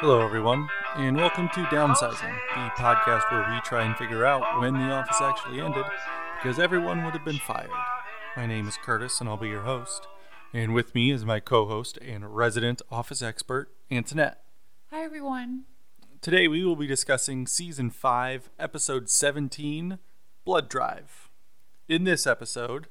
Hello, 0.00 0.24
everyone, 0.24 0.66
and 0.96 1.14
welcome 1.14 1.50
to 1.50 1.60
Downsizing, 1.64 2.34
the 2.54 2.70
podcast 2.82 3.30
where 3.30 3.46
we 3.50 3.60
try 3.60 3.84
and 3.84 3.94
figure 3.98 4.24
out 4.24 4.58
when 4.58 4.72
the 4.72 4.90
office 4.90 5.20
actually 5.20 5.60
ended 5.60 5.84
because 6.36 6.58
everyone 6.58 7.04
would 7.04 7.12
have 7.12 7.24
been 7.26 7.38
fired. 7.40 7.68
My 8.34 8.46
name 8.46 8.66
is 8.66 8.78
Curtis, 8.78 9.20
and 9.20 9.28
I'll 9.28 9.36
be 9.36 9.48
your 9.48 9.64
host. 9.64 10.08
And 10.54 10.72
with 10.72 10.94
me 10.94 11.10
is 11.10 11.26
my 11.26 11.38
co 11.38 11.66
host 11.66 11.98
and 11.98 12.34
resident 12.34 12.80
office 12.90 13.20
expert, 13.20 13.74
Antoinette. 13.90 14.42
Hi, 14.90 15.04
everyone. 15.04 15.64
Today 16.22 16.48
we 16.48 16.64
will 16.64 16.76
be 16.76 16.86
discussing 16.86 17.46
Season 17.46 17.90
5, 17.90 18.48
Episode 18.58 19.10
17 19.10 19.98
Blood 20.46 20.70
Drive. 20.70 21.28
In 21.90 22.04
this 22.04 22.26
episode, 22.26 22.86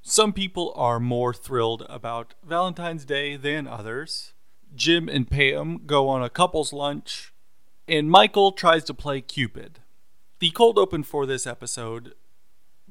some 0.00 0.32
people 0.32 0.72
are 0.74 0.98
more 0.98 1.34
thrilled 1.34 1.84
about 1.90 2.32
Valentine's 2.42 3.04
Day 3.04 3.36
than 3.36 3.66
others. 3.66 4.32
Jim 4.74 5.08
and 5.08 5.30
Pam 5.30 5.82
go 5.86 6.08
on 6.08 6.22
a 6.22 6.30
couple's 6.30 6.72
lunch, 6.72 7.32
and 7.86 8.10
Michael 8.10 8.52
tries 8.52 8.84
to 8.84 8.94
play 8.94 9.20
Cupid. 9.20 9.80
The 10.38 10.50
cold 10.50 10.78
open 10.78 11.02
for 11.02 11.26
this 11.26 11.46
episode 11.46 12.14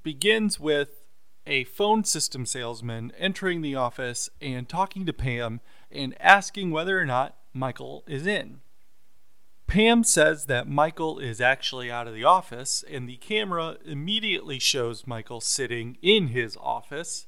begins 0.04 0.60
with 0.60 1.08
a 1.46 1.64
phone 1.66 2.04
system 2.04 2.46
salesman 2.46 3.12
entering 3.18 3.62
the 3.62 3.76
office 3.76 4.30
and 4.40 4.70
talking 4.70 5.06
to 5.06 5.14
Pam 5.14 5.60
and 5.92 6.16
asking 6.22 6.72
whether 6.72 7.00
or 7.00 7.06
not 7.06 7.36
Michael 7.54 8.04
is 8.08 8.28
in. 8.28 8.62
Pam 9.68 10.04
says 10.04 10.46
that 10.46 10.68
Michael 10.68 11.18
is 11.20 11.40
actually 11.40 11.90
out 11.90 12.08
of 12.08 12.14
the 12.14 12.26
office, 12.26 12.84
and 12.90 13.08
the 13.08 13.16
camera 13.18 13.78
immediately 13.86 14.60
shows 14.60 15.08
Michael 15.08 15.40
sitting 15.40 15.98
in 16.02 16.28
his 16.28 16.58
office. 16.60 17.26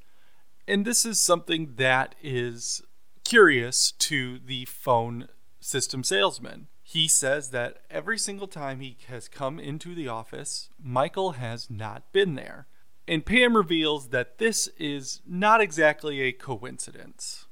And 0.67 0.85
this 0.85 1.05
is 1.05 1.21
something 1.21 1.75
that 1.77 2.15
is 2.21 2.81
curious 3.23 3.91
to 3.91 4.39
the 4.39 4.66
phone 4.66 5.27
system 5.59 6.03
salesman. 6.03 6.67
He 6.81 7.07
says 7.07 7.49
that 7.52 7.77
every 7.89 8.17
single 8.17 8.47
time 8.47 8.79
he 8.79 8.97
has 9.07 9.27
come 9.27 9.59
into 9.59 9.95
the 9.95 10.07
office, 10.07 10.69
Michael 10.81 11.31
has 11.31 11.69
not 11.69 12.11
been 12.11 12.35
there. 12.35 12.67
And 13.07 13.25
Pam 13.25 13.55
reveals 13.55 14.09
that 14.09 14.38
this 14.38 14.67
is 14.77 15.21
not 15.25 15.61
exactly 15.61 16.21
a 16.21 16.31
coincidence. 16.31 17.47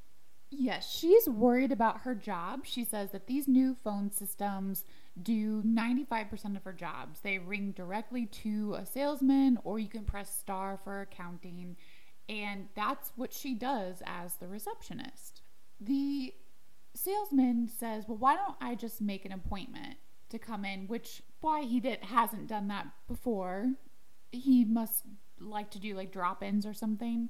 Yes, 0.49 0.93
she's 0.93 1.29
worried 1.29 1.71
about 1.71 2.01
her 2.01 2.13
job. 2.13 2.65
She 2.65 2.83
says 2.83 3.11
that 3.11 3.27
these 3.27 3.47
new 3.47 3.75
phone 3.83 4.11
systems 4.11 4.83
do 5.21 5.63
95% 5.63 6.57
of 6.57 6.63
her 6.65 6.73
jobs. 6.73 7.21
They 7.21 7.39
ring 7.39 7.71
directly 7.71 8.25
to 8.25 8.75
a 8.77 8.85
salesman, 8.85 9.59
or 9.63 9.79
you 9.79 9.87
can 9.87 10.03
press 10.03 10.37
star 10.37 10.77
for 10.83 11.01
accounting. 11.01 11.77
And 12.27 12.67
that's 12.75 13.13
what 13.15 13.33
she 13.33 13.53
does 13.53 14.03
as 14.05 14.35
the 14.35 14.47
receptionist. 14.47 15.40
The 15.81 16.33
salesman 16.93 17.67
says, 17.67 18.05
Well, 18.07 18.17
why 18.17 18.35
don't 18.35 18.55
I 18.61 18.75
just 18.75 19.01
make 19.01 19.25
an 19.25 19.31
appointment 19.31 19.97
to 20.29 20.37
come 20.39 20.63
in? 20.63 20.87
Which, 20.87 21.23
why 21.41 21.63
he 21.63 21.79
did, 21.79 22.03
hasn't 22.03 22.47
done 22.47 22.67
that 22.67 22.87
before. 23.07 23.71
He 24.31 24.63
must 24.63 25.03
like 25.39 25.71
to 25.71 25.79
do 25.79 25.95
like 25.95 26.11
drop 26.11 26.43
ins 26.43 26.65
or 26.65 26.73
something. 26.73 27.29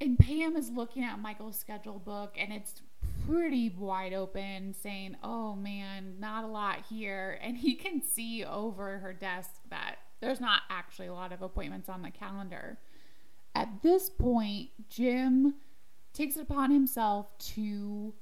And 0.00 0.18
Pam 0.18 0.56
is 0.56 0.70
looking 0.70 1.02
at 1.02 1.20
Michael's 1.20 1.58
schedule 1.58 1.98
book 1.98 2.36
and 2.38 2.52
it's 2.52 2.82
pretty 3.26 3.74
wide 3.76 4.12
open, 4.12 4.74
saying, 4.74 5.16
Oh 5.22 5.54
man, 5.56 6.16
not 6.20 6.44
a 6.44 6.48
lot 6.48 6.84
here. 6.88 7.38
And 7.42 7.56
he 7.56 7.74
can 7.74 8.02
see 8.02 8.44
over 8.44 8.98
her 8.98 9.12
desk 9.12 9.50
that 9.70 9.96
there's 10.20 10.40
not 10.40 10.62
actually 10.70 11.08
a 11.08 11.14
lot 11.14 11.32
of 11.32 11.42
appointments 11.42 11.88
on 11.88 12.02
the 12.02 12.10
calendar. 12.10 12.78
At 13.54 13.82
this 13.82 14.08
point, 14.08 14.68
Jim 14.88 15.54
takes 16.16 16.36
it 16.36 16.42
upon 16.42 16.70
himself 16.70 17.36
to 17.38 18.14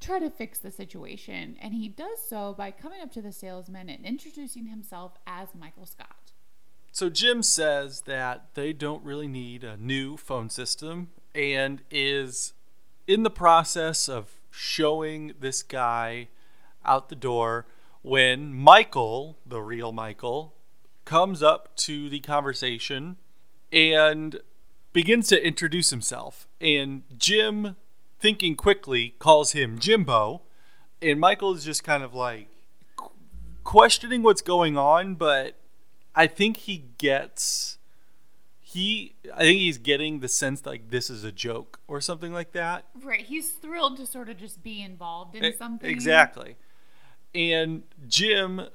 try 0.00 0.18
to 0.18 0.28
fix 0.28 0.58
the 0.58 0.70
situation, 0.70 1.56
and 1.60 1.72
he 1.72 1.88
does 1.88 2.20
so 2.26 2.54
by 2.56 2.70
coming 2.70 3.00
up 3.00 3.12
to 3.12 3.22
the 3.22 3.32
salesman 3.32 3.88
and 3.88 4.04
introducing 4.04 4.66
himself 4.66 5.12
as 5.26 5.48
Michael 5.54 5.86
Scott. 5.86 6.32
So 6.90 7.08
Jim 7.08 7.42
says 7.42 8.02
that 8.02 8.48
they 8.54 8.72
don't 8.72 9.04
really 9.04 9.28
need 9.28 9.64
a 9.64 9.76
new 9.76 10.16
phone 10.16 10.50
system 10.50 11.10
and 11.34 11.80
is 11.90 12.52
in 13.06 13.22
the 13.22 13.30
process 13.30 14.08
of 14.08 14.40
showing 14.50 15.32
this 15.40 15.62
guy 15.62 16.28
out 16.84 17.08
the 17.08 17.14
door 17.14 17.66
when 18.02 18.52
Michael, 18.52 19.38
the 19.46 19.62
real 19.62 19.92
Michael, 19.92 20.54
comes 21.04 21.42
up 21.42 21.74
to 21.76 22.08
the 22.10 22.20
conversation 22.20 23.16
and 23.72 24.40
begins 24.92 25.28
to 25.28 25.46
introduce 25.46 25.90
himself. 25.90 26.46
And 26.60 27.02
Jim, 27.16 27.76
thinking 28.20 28.56
quickly, 28.56 29.14
calls 29.18 29.52
him 29.52 29.78
Jimbo. 29.78 30.42
And 31.00 31.18
Michael 31.18 31.54
is 31.54 31.64
just 31.64 31.82
kind 31.82 32.02
of 32.02 32.14
like 32.14 32.48
questioning 33.64 34.22
what's 34.22 34.42
going 34.42 34.76
on, 34.76 35.14
but 35.14 35.56
I 36.14 36.26
think 36.26 36.58
he 36.58 36.84
gets 36.98 37.78
he 38.60 39.14
I 39.34 39.40
think 39.40 39.58
he's 39.58 39.78
getting 39.78 40.20
the 40.20 40.28
sense 40.28 40.64
like 40.64 40.90
this 40.90 41.10
is 41.10 41.24
a 41.24 41.32
joke 41.32 41.80
or 41.86 42.00
something 42.00 42.32
like 42.32 42.52
that. 42.52 42.86
Right. 43.02 43.20
He's 43.20 43.50
thrilled 43.50 43.96
to 43.98 44.06
sort 44.06 44.28
of 44.28 44.38
just 44.38 44.62
be 44.62 44.82
involved 44.82 45.34
in 45.34 45.56
something. 45.56 45.90
Exactly. 45.90 46.56
And 47.34 47.82
Jim 48.06 48.68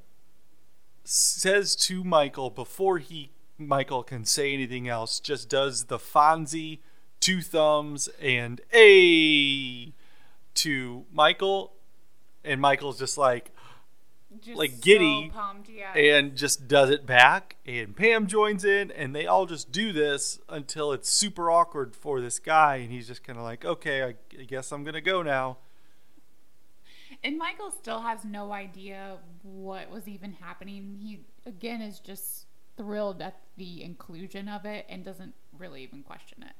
says 1.04 1.76
to 1.76 2.04
Michael 2.04 2.50
before 2.50 2.98
he 2.98 3.32
Michael 3.58 4.04
can 4.04 4.26
say 4.26 4.54
anything 4.54 4.88
else, 4.88 5.20
just 5.20 5.50
does 5.50 5.86
the 5.86 5.98
Fonzie 5.98 6.80
two 7.20 7.42
thumbs 7.42 8.08
and 8.22 8.62
a 8.74 9.92
to 10.54 11.06
Michael 11.12 11.74
and 12.44 12.62
Michael's 12.62 13.00
just 13.00 13.18
like 13.18 13.52
Just 14.40 14.58
like 14.58 14.82
giddy 14.82 15.30
so 15.34 15.40
pumped, 15.40 15.70
yeah. 15.70 15.94
and 15.94 16.36
just 16.36 16.68
does 16.68 16.90
it 16.92 17.06
back 17.06 17.56
and 17.66 17.96
Pam 17.96 18.28
joins 18.28 18.64
in 18.64 18.92
and 18.92 19.16
they 19.16 19.26
all 19.26 19.46
just 19.48 19.72
do 19.72 19.92
this 19.92 20.40
until 20.48 20.92
it's 20.92 21.10
super 21.10 21.50
awkward 21.50 21.96
for 21.96 22.22
this 22.22 22.38
guy 22.40 22.76
and 22.78 22.92
he's 22.92 23.08
just 23.08 23.24
kind 23.24 23.38
of 23.40 23.44
like 23.44 23.66
okay 23.66 24.04
I, 24.04 24.16
I 24.40 24.44
guess 24.44 24.72
I'm 24.72 24.84
gonna 24.84 25.02
go 25.02 25.24
now 25.24 25.58
And 27.24 27.38
Michael 27.38 27.72
still 27.72 28.02
has 28.02 28.24
no 28.26 28.52
idea 28.52 29.18
what 29.44 29.90
was 29.90 30.08
even 30.08 30.34
happening. 30.34 30.98
He, 31.02 31.22
again, 31.46 31.82
is 31.82 32.00
just 32.00 32.47
thrilled 32.78 33.22
at 33.22 33.42
the 33.58 33.84
inclusion 33.84 34.48
of 34.48 34.66
it 34.66 34.86
and 34.88 35.04
doesn't 35.04 35.34
really 35.58 35.84
even 35.84 36.04
question 36.04 36.44
it. 36.44 36.54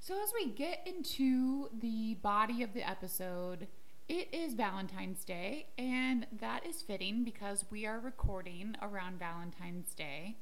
So, 0.00 0.20
as 0.22 0.32
we 0.34 0.50
get 0.50 0.84
into 0.84 1.68
the 1.78 2.14
body 2.14 2.62
of 2.62 2.74
the 2.74 2.88
episode, 2.88 3.68
it 4.08 4.28
is 4.32 4.54
Valentine's 4.54 5.24
Day, 5.24 5.68
and 5.78 6.26
that 6.40 6.66
is 6.66 6.82
fitting 6.82 7.22
because 7.22 7.64
we 7.70 7.86
are 7.86 8.00
recording 8.00 8.76
around 8.82 9.20
Valentine's 9.20 9.94
Day. 9.94 10.38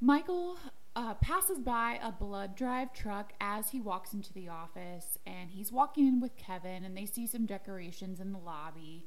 Michael 0.00 0.58
uh, 0.96 1.14
passes 1.14 1.58
by 1.58 2.00
a 2.02 2.10
blood 2.10 2.56
drive 2.56 2.92
truck 2.92 3.32
as 3.40 3.70
he 3.70 3.80
walks 3.80 4.12
into 4.12 4.32
the 4.32 4.48
office, 4.48 5.18
and 5.26 5.50
he's 5.50 5.70
walking 5.70 6.08
in 6.08 6.20
with 6.20 6.36
Kevin, 6.36 6.84
and 6.84 6.96
they 6.96 7.06
see 7.06 7.26
some 7.26 7.46
decorations 7.46 8.18
in 8.18 8.32
the 8.32 8.38
lobby. 8.38 9.06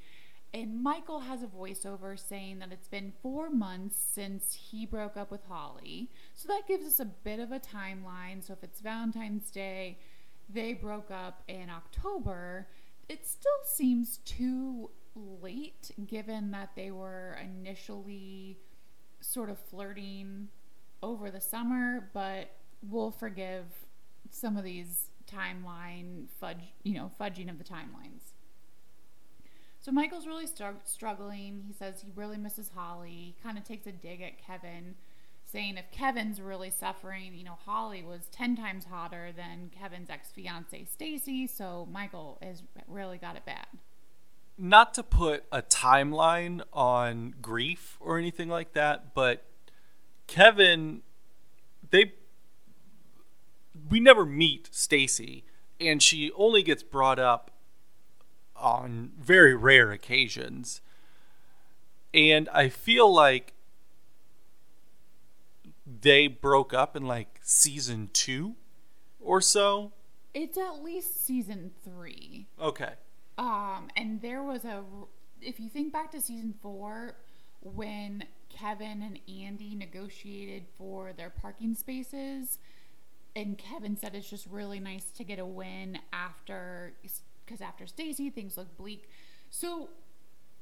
And 0.54 0.82
Michael 0.82 1.20
has 1.20 1.44
a 1.44 1.48
voiceover 1.48 2.18
saying 2.20 2.60
that 2.60 2.72
it's 2.72 2.88
been 2.88 3.14
four 3.22 3.52
months 3.52 3.98
since 3.98 4.54
he 4.72 4.86
broke 4.86 5.16
up 5.16 5.30
with 5.30 5.44
Holly. 5.48 6.10
So 6.34 6.48
that 6.48 6.68
gives 6.68 6.86
us 6.86 7.00
a 7.00 7.06
bit 7.06 7.40
of 7.40 7.52
a 7.52 7.60
timeline. 7.60 8.44
So 8.44 8.54
if 8.54 8.64
it's 8.64 8.82
Valentine's 8.82 9.52
Day, 9.52 10.00
they 10.50 10.74
broke 10.74 11.12
up 11.12 11.44
in 11.48 11.70
October. 11.70 12.68
It 13.08 13.28
still 13.28 13.52
seems 13.64 14.18
too 14.26 14.90
late 15.16 15.92
given 16.08 16.52
that 16.52 16.72
they 16.76 16.90
were 16.90 17.38
initially 17.44 18.58
sort 19.22 19.50
of 19.50 19.60
flirting 19.60 20.48
over 21.04 21.30
the 21.30 21.42
summer, 21.42 22.10
but 22.14 22.52
we'll 22.88 23.12
forgive 23.12 23.66
some 24.32 24.58
of 24.58 24.64
these 24.64 25.10
timeline 25.32 26.26
fudge, 26.40 26.74
you 26.84 26.96
know, 26.96 27.12
fudging 27.20 27.50
of 27.50 27.58
the 27.58 27.64
timelines. 27.64 28.34
So 29.90 29.94
Michael's 29.94 30.28
really 30.28 30.46
stru- 30.46 30.76
struggling. 30.86 31.64
He 31.66 31.74
says 31.74 32.02
he 32.06 32.12
really 32.16 32.38
misses 32.38 32.70
Holly. 32.76 33.10
He 33.10 33.36
kind 33.42 33.58
of 33.58 33.64
takes 33.64 33.88
a 33.88 33.92
dig 33.92 34.22
at 34.22 34.38
Kevin, 34.38 34.94
saying 35.46 35.78
if 35.78 35.92
Kevin's 35.92 36.40
really 36.40 36.70
suffering, 36.70 37.34
you 37.34 37.44
know, 37.44 37.58
Holly 37.66 38.04
was 38.04 38.28
10 38.32 38.56
times 38.56 38.86
hotter 38.86 39.32
than 39.36 39.72
Kevin's 39.76 40.12
ex-fiance 40.12 40.86
Stacy, 40.86 41.48
so 41.48 41.88
Michael 41.92 42.38
has 42.44 42.62
really 42.88 43.18
got 43.18 43.36
it 43.36 43.48
bad. 43.48 43.66
not 44.60 44.94
to 44.94 45.02
put 45.02 45.46
a 45.52 45.64
timeline 45.64 46.62
on 46.72 47.34
grief 47.42 47.98
or 48.00 48.20
anything 48.20 48.48
like 48.48 48.74
that, 48.74 49.16
but 49.16 49.44
Kevin, 50.28 51.02
they 51.90 52.14
we 53.90 54.00
never 54.00 54.24
meet 54.24 54.70
Stacy, 54.72 55.46
and 55.82 56.04
she 56.04 56.32
only 56.36 56.62
gets 56.62 56.84
brought 56.84 57.18
up 57.18 57.50
on 58.60 59.12
very 59.20 59.56
rare 59.56 59.92
occasions. 59.92 60.82
And 62.14 62.50
I 62.50 62.70
feel 62.70 63.14
like 63.14 63.54
they 66.02 66.28
broke 66.28 66.74
up 66.74 66.96
in 66.96 67.06
like 67.06 67.40
season 67.42 68.10
two 68.14 68.56
or 69.20 69.42
so. 69.42 69.92
It's 70.34 70.58
at 70.58 70.84
least 70.84 71.26
season 71.26 71.72
3. 71.84 72.48
Okay. 72.62 72.94
Um, 73.38 73.90
and 73.96 74.22
there 74.22 74.44
was 74.44 74.66
a, 74.66 74.84
if 75.42 75.60
you 75.60 75.70
think 75.70 75.92
back 75.92 76.12
to 76.12 76.22
season 76.22 76.54
four, 76.62 77.16
when 77.62 78.26
Kevin 78.50 79.02
and 79.02 79.20
Andy 79.28 79.76
negotiated 79.76 80.66
for 80.78 81.14
their 81.14 81.30
parking 81.30 81.74
spaces, 81.74 82.60
and 83.36 83.58
Kevin 83.58 83.96
said 83.96 84.16
it's 84.16 84.30
just 84.30 84.46
really 84.48 84.80
nice 84.80 85.06
to 85.12 85.24
get 85.24 85.40
a 85.40 85.46
win 85.46 86.00
after, 86.12 86.94
because 87.50 87.62
after 87.62 87.88
Stacy, 87.88 88.30
things 88.30 88.58
look 88.58 88.78
bleak. 88.78 89.10
So, 89.50 89.90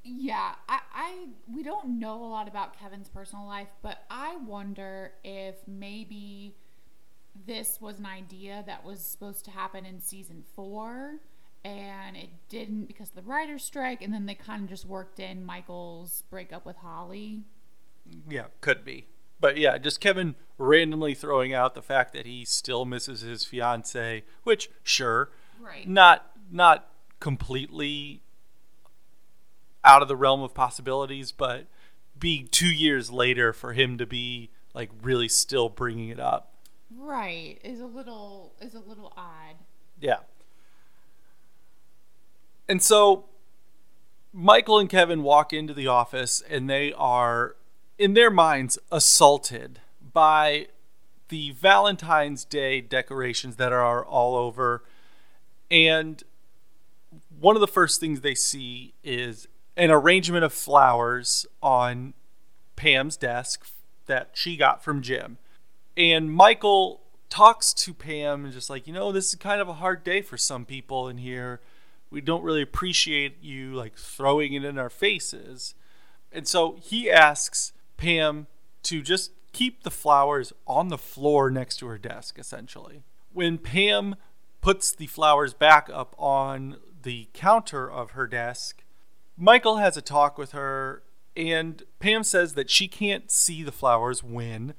yeah, 0.04 0.56
I, 0.70 0.80
I, 0.94 1.28
we 1.54 1.64
don't 1.64 2.00
know 2.00 2.24
a 2.24 2.30
lot 2.30 2.48
about 2.48 2.80
Kevin's 2.80 3.10
personal 3.10 3.46
life, 3.46 3.68
but 3.82 4.06
I 4.10 4.38
wonder 4.38 5.14
if 5.24 5.56
maybe 5.68 6.56
this 7.46 7.80
was 7.82 8.00
an 8.00 8.06
idea 8.06 8.64
that 8.68 8.84
was 8.86 9.00
supposed 9.02 9.46
to 9.46 9.52
happen 9.52 9.86
in 9.86 10.02
season 10.02 10.44
four 10.56 11.18
and 11.64 12.18
it 12.18 12.30
didn't 12.50 12.86
because 12.86 13.10
of 13.10 13.16
the 13.16 13.22
writer's 13.24 13.64
strike 13.64 14.02
and 14.02 14.14
then 14.14 14.26
they 14.26 14.36
kind 14.36 14.64
of 14.64 14.70
just 14.70 14.86
worked 14.86 15.20
in 15.20 15.46
michael's 15.46 16.24
breakup 16.30 16.66
with 16.66 16.78
holly 16.78 17.44
Yeah, 18.30 18.46
could 18.62 18.84
be. 18.86 19.08
But 19.40 19.58
yeah, 19.58 19.78
just 19.78 20.00
Kevin 20.02 20.36
randomly 20.58 21.14
throwing 21.14 21.54
out 21.54 21.76
the 21.76 21.82
fact 21.82 22.14
that 22.14 22.26
he 22.26 22.44
still 22.46 22.86
misses 22.86 23.22
his 23.22 23.44
fiance, 23.46 24.24
which 24.44 24.70
sure, 24.84 25.30
right 25.60 25.88
not 25.88 26.37
not 26.52 26.90
completely 27.20 28.22
out 29.84 30.02
of 30.02 30.08
the 30.08 30.16
realm 30.16 30.42
of 30.42 30.54
possibilities, 30.54 31.32
but 31.32 31.66
being 32.18 32.48
2 32.48 32.68
years 32.68 33.12
later 33.12 33.54
for 33.54 33.74
him 33.74 33.98
to 33.98 34.06
be 34.06 34.50
like 34.74 34.90
really 35.02 35.28
still 35.30 35.70
bringing 35.70 36.10
it 36.10 36.20
up. 36.20 36.54
right 36.96 37.60
is 37.64 37.80
a 37.80 37.86
little 37.86 38.54
is 38.62 38.74
a 38.74 38.80
little 38.80 39.14
odd 39.18 39.56
Yeah. 40.00 40.20
And 42.70 42.82
so 42.82 43.26
Michael 44.34 44.78
and 44.80 44.90
Kevin 44.90 45.24
walk 45.24 45.54
into 45.54 45.74
the 45.74 45.88
office 45.88 46.44
and 46.48 46.70
they 46.70 46.94
are, 46.94 47.56
in 47.98 48.14
their 48.14 48.30
minds, 48.30 48.78
assaulted 48.92 49.80
by 50.14 50.68
the 51.30 51.52
Valentine's 51.52 52.46
Day 52.46 52.82
decorations 52.82 53.56
that 53.56 53.72
are 53.74 54.06
all 54.06 54.36
over. 54.36 54.84
And 55.72 56.22
one 57.40 57.56
of 57.56 57.62
the 57.62 57.68
first 57.68 58.00
things 58.00 58.22
they 58.22 58.36
see 58.36 58.94
is 59.04 59.48
an 59.76 59.92
arrangement 59.92 60.44
of 60.44 60.54
flowers 60.54 61.46
on 61.62 62.14
Pam's 62.76 63.18
desk 63.18 63.66
that 64.08 64.32
she 64.34 64.58
got 64.58 64.84
from 64.84 65.02
Jim. 65.02 65.38
And 65.96 66.32
Michael 66.32 67.02
talks 67.30 67.74
to 67.74 67.94
Pam 67.94 68.46
and 68.46 68.54
just 68.54 68.70
like, 68.70 68.88
you 68.88 68.94
know, 68.94 69.12
this 69.12 69.30
is 69.30 69.36
kind 69.36 69.62
of 69.62 69.68
a 69.68 69.74
hard 69.74 70.04
day 70.04 70.22
for 70.22 70.38
some 70.38 70.66
people 70.66 71.08
in 71.08 71.18
here. 71.18 71.60
We 72.10 72.22
don't 72.22 72.44
really 72.44 72.62
appreciate 72.62 73.44
you 73.44 73.74
like 73.74 73.98
throwing 73.98 74.54
it 74.54 74.64
in 74.64 74.78
our 74.78 74.90
faces. 74.90 75.76
And 76.32 76.48
so 76.48 76.78
he 76.82 77.12
asks 77.12 77.74
Pam 77.98 78.48
to 78.84 79.02
just 79.02 79.32
keep 79.52 79.84
the 79.84 79.92
flowers 79.92 80.54
on 80.66 80.88
the 80.88 80.98
floor 80.98 81.50
next 81.50 81.78
to 81.78 81.88
her 81.88 81.98
desk, 81.98 82.40
essentially. 82.40 83.04
When 83.34 83.58
Pam 83.58 84.16
puts 84.62 84.92
the 84.92 85.08
flowers 85.08 85.54
back 85.54 85.90
up 85.92 86.16
on 86.18 86.78
the 87.08 87.30
counter 87.32 87.90
of 87.90 88.12
her 88.12 88.28
desk, 88.28 88.84
Michael 89.38 89.78
has 89.78 89.96
a 89.96 90.02
talk 90.02 90.38
with 90.38 90.52
her, 90.52 91.04
and 91.38 91.84
Pam 92.00 92.22
says 92.22 92.54
that 92.56 92.70
she 92.70 92.90
can't 92.90 93.32
see 93.32 93.64
the 93.64 93.72
flowers 93.72 94.22
when 94.22 94.74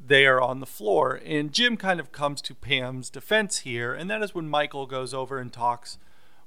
they 0.00 0.24
are 0.24 0.40
on 0.40 0.60
the 0.60 0.64
floor. 0.64 1.20
And 1.22 1.52
Jim 1.52 1.76
kind 1.76 2.00
of 2.00 2.12
comes 2.12 2.40
to 2.40 2.54
Pam's 2.54 3.10
defense 3.10 3.58
here, 3.58 3.92
and 3.92 4.08
that 4.08 4.22
is 4.22 4.34
when 4.34 4.48
Michael 4.48 4.86
goes 4.86 5.12
over 5.12 5.36
and 5.36 5.52
talks 5.52 5.98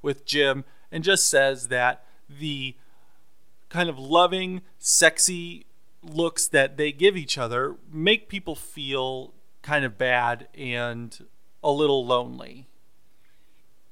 with 0.01 0.25
Jim 0.25 0.65
and 0.91 1.03
just 1.03 1.29
says 1.29 1.67
that 1.67 2.03
the 2.27 2.75
kind 3.69 3.87
of 3.87 3.99
loving, 3.99 4.61
sexy 4.79 5.67
looks 6.01 6.47
that 6.47 6.77
they 6.77 6.91
give 6.91 7.15
each 7.15 7.37
other 7.37 7.75
make 7.93 8.27
people 8.29 8.55
feel 8.55 9.31
kind 9.61 9.85
of 9.85 9.99
bad 9.99 10.47
and 10.55 11.27
a 11.63 11.69
little 11.69 12.03
lonely. 12.03 12.65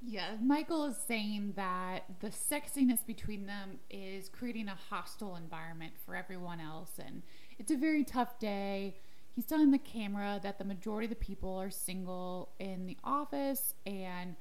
Yeah, 0.02 0.38
Michael 0.42 0.86
is 0.86 0.98
saying 0.98 1.54
that 1.58 2.06
the 2.22 2.30
sexiness 2.30 3.06
between 3.06 3.46
them 3.46 3.80
is 3.90 4.30
creating 4.30 4.70
a 4.70 4.76
hostile 4.90 5.36
environment 5.36 5.94
for 6.06 6.16
everyone 6.16 6.62
else, 6.62 6.92
and 7.00 7.22
it's 7.58 7.72
a 7.72 7.76
very 7.78 8.06
tough 8.06 8.40
day. 8.40 8.96
He's 9.36 9.46
telling 9.46 9.72
the 9.72 9.78
camera 9.78 10.40
that 10.42 10.58
the 10.58 10.64
majority 10.64 11.06
of 11.06 11.10
the 11.10 11.16
people 11.16 11.58
are 11.58 11.70
single 11.70 12.50
in 12.60 12.86
the 12.88 12.98
office 13.04 13.74
and 13.86 14.36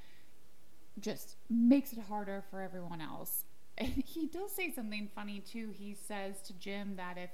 just 1.00 1.36
makes 1.50 1.92
it 1.92 1.98
harder 2.00 2.44
for 2.50 2.60
everyone 2.60 3.00
else. 3.00 3.44
And 3.80 4.02
he 4.04 4.26
does 4.26 4.50
say 4.50 4.72
something 4.72 5.08
funny 5.14 5.38
too. 5.38 5.70
He 5.72 5.94
says 5.94 6.42
to 6.48 6.52
Jim 6.54 6.96
that 6.96 7.16
if 7.16 7.30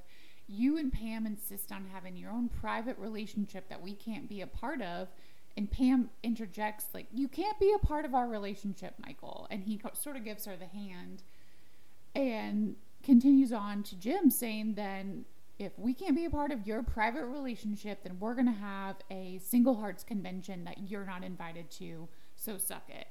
you 0.47 0.77
and 0.77 0.93
Pam 0.93 1.25
insist 1.25 1.73
on 1.73 1.87
having 1.91 2.19
your 2.19 2.31
own 2.31 2.51
private 2.51 2.99
relationship 2.99 3.71
that 3.71 3.81
we 3.81 3.95
can't 3.95 4.29
be 4.29 4.43
a 4.43 4.47
part 4.47 4.83
of, 4.83 5.09
and 5.57 5.71
Pam 5.71 6.11
interjects, 6.23 6.87
like, 6.93 7.07
you 7.13 7.29
can't 7.29 7.59
be 7.61 7.73
a 7.73 7.79
part 7.79 8.05
of 8.05 8.15
our 8.15 8.27
relationship, 8.27 8.95
Michael. 9.05 9.47
And 9.51 9.65
he 9.65 9.81
sort 9.95 10.17
of 10.17 10.25
gives 10.25 10.47
her 10.47 10.57
the 10.57 10.67
hand 10.67 11.23
and 12.15 12.77
continues 13.03 13.53
on 13.53 13.83
to 13.85 13.97
Jim, 13.97 14.31
saying, 14.31 14.75
then 14.75 15.25
if 15.59 15.79
we 15.79 15.95
can't 15.95 16.17
be 16.17 16.25
a 16.25 16.31
part 16.31 16.51
of 16.51 16.67
your 16.67 16.83
private 16.83 17.27
relationship, 17.27 18.03
then 18.03 18.17
we're 18.19 18.35
going 18.35 18.47
to 18.47 18.53
have 18.53 18.97
a 19.11 19.39
single 19.45 19.77
hearts 19.77 20.03
convention 20.03 20.65
that 20.65 20.91
you're 20.91 21.07
not 21.07 21.23
invited 21.23 21.71
to. 21.73 22.09
So 22.35 22.59
suck 22.59 22.89
it. 22.89 23.07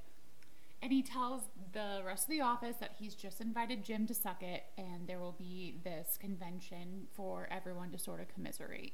And 0.81 0.91
he 0.91 1.01
tells 1.01 1.43
the 1.71 2.01
rest 2.05 2.25
of 2.25 2.29
the 2.29 2.41
office 2.41 2.75
that 2.81 2.95
he's 2.99 3.15
just 3.15 3.39
invited 3.39 3.85
Jim 3.85 4.05
to 4.07 4.13
suck 4.13 4.43
it, 4.43 4.63
and 4.77 5.07
there 5.07 5.19
will 5.19 5.35
be 5.37 5.79
this 5.85 6.17
convention 6.19 7.07
for 7.13 7.47
everyone 7.49 7.91
to 7.91 7.97
sort 7.97 8.19
of 8.19 8.27
commiserate. 8.27 8.91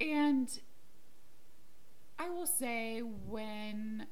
And 0.00 0.48
I 2.18 2.28
will 2.30 2.46
say 2.46 3.00
when 3.00 4.06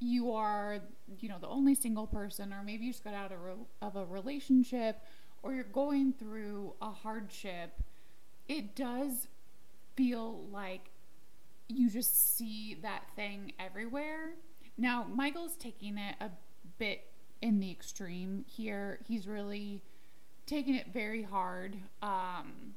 you 0.00 0.32
are, 0.32 0.80
you 1.20 1.28
know, 1.28 1.38
the 1.40 1.48
only 1.48 1.74
single 1.74 2.06
person, 2.06 2.52
or 2.52 2.62
maybe 2.62 2.84
you 2.84 2.92
just 2.92 3.04
got 3.04 3.14
out 3.14 3.32
of, 3.32 3.42
re- 3.42 3.66
of 3.82 3.96
a 3.96 4.04
relationship, 4.04 5.00
or 5.42 5.52
you're 5.52 5.64
going 5.64 6.12
through 6.12 6.74
a 6.80 6.90
hardship, 6.90 7.82
it 8.48 8.76
does 8.76 9.28
feel 9.96 10.44
like 10.52 10.90
you 11.68 11.90
just 11.90 12.36
see 12.36 12.78
that 12.82 13.02
thing 13.16 13.52
everywhere. 13.58 14.34
Now, 14.76 15.06
Michael's 15.12 15.56
taking 15.56 15.98
it 15.98 16.14
a 16.20 16.30
bit 16.78 17.10
in 17.42 17.58
the 17.58 17.70
extreme 17.70 18.44
here. 18.48 19.00
He's 19.06 19.26
really 19.26 19.82
taking 20.46 20.74
it 20.76 20.92
very 20.92 21.22
hard. 21.22 21.76
Um, 22.02 22.74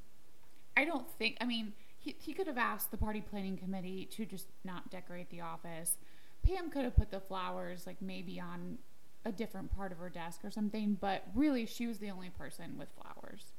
I 0.75 0.85
don't 0.85 1.09
think, 1.17 1.37
I 1.39 1.45
mean, 1.45 1.73
he, 2.01 2.15
he 2.19 2.33
could 2.33 2.47
have 2.47 2.57
asked 2.57 2.91
the 2.91 2.97
party 2.97 3.21
planning 3.21 3.57
committee 3.57 4.05
to 4.11 4.25
just 4.25 4.47
not 4.63 4.89
decorate 4.89 5.29
the 5.29 5.41
office. 5.41 5.97
Pam 6.43 6.71
could 6.71 6.83
have 6.83 6.95
put 6.95 7.11
the 7.11 7.19
flowers, 7.19 7.85
like 7.85 8.01
maybe 8.01 8.39
on 8.39 8.79
a 9.23 9.31
different 9.31 9.75
part 9.75 9.91
of 9.91 9.99
her 9.99 10.09
desk 10.09 10.41
or 10.43 10.49
something, 10.49 10.97
but 10.99 11.23
really, 11.35 11.65
she 11.65 11.85
was 11.85 11.99
the 11.99 12.09
only 12.09 12.29
person 12.29 12.75
with 12.77 12.89
flowers. 12.99 13.53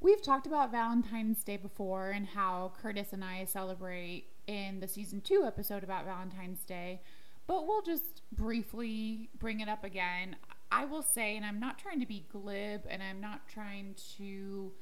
We've 0.00 0.22
talked 0.22 0.46
about 0.46 0.70
Valentine's 0.70 1.44
Day 1.44 1.58
before 1.58 2.10
and 2.10 2.26
how 2.26 2.72
Curtis 2.80 3.12
and 3.12 3.22
I 3.22 3.44
celebrate 3.44 4.28
in 4.46 4.80
the 4.80 4.88
season 4.88 5.20
two 5.20 5.44
episode 5.46 5.84
about 5.84 6.06
Valentine's 6.06 6.64
Day, 6.64 7.02
but 7.46 7.66
we'll 7.66 7.82
just 7.82 8.22
briefly 8.32 9.28
bring 9.38 9.60
it 9.60 9.68
up 9.68 9.84
again. 9.84 10.36
I 10.70 10.84
will 10.84 11.02
say, 11.02 11.36
and 11.36 11.44
I'm 11.44 11.60
not 11.60 11.78
trying 11.78 12.00
to 12.00 12.06
be 12.06 12.24
glib 12.30 12.82
and 12.88 13.02
I'm 13.02 13.20
not 13.20 13.48
trying 13.48 13.96
to 14.16 14.72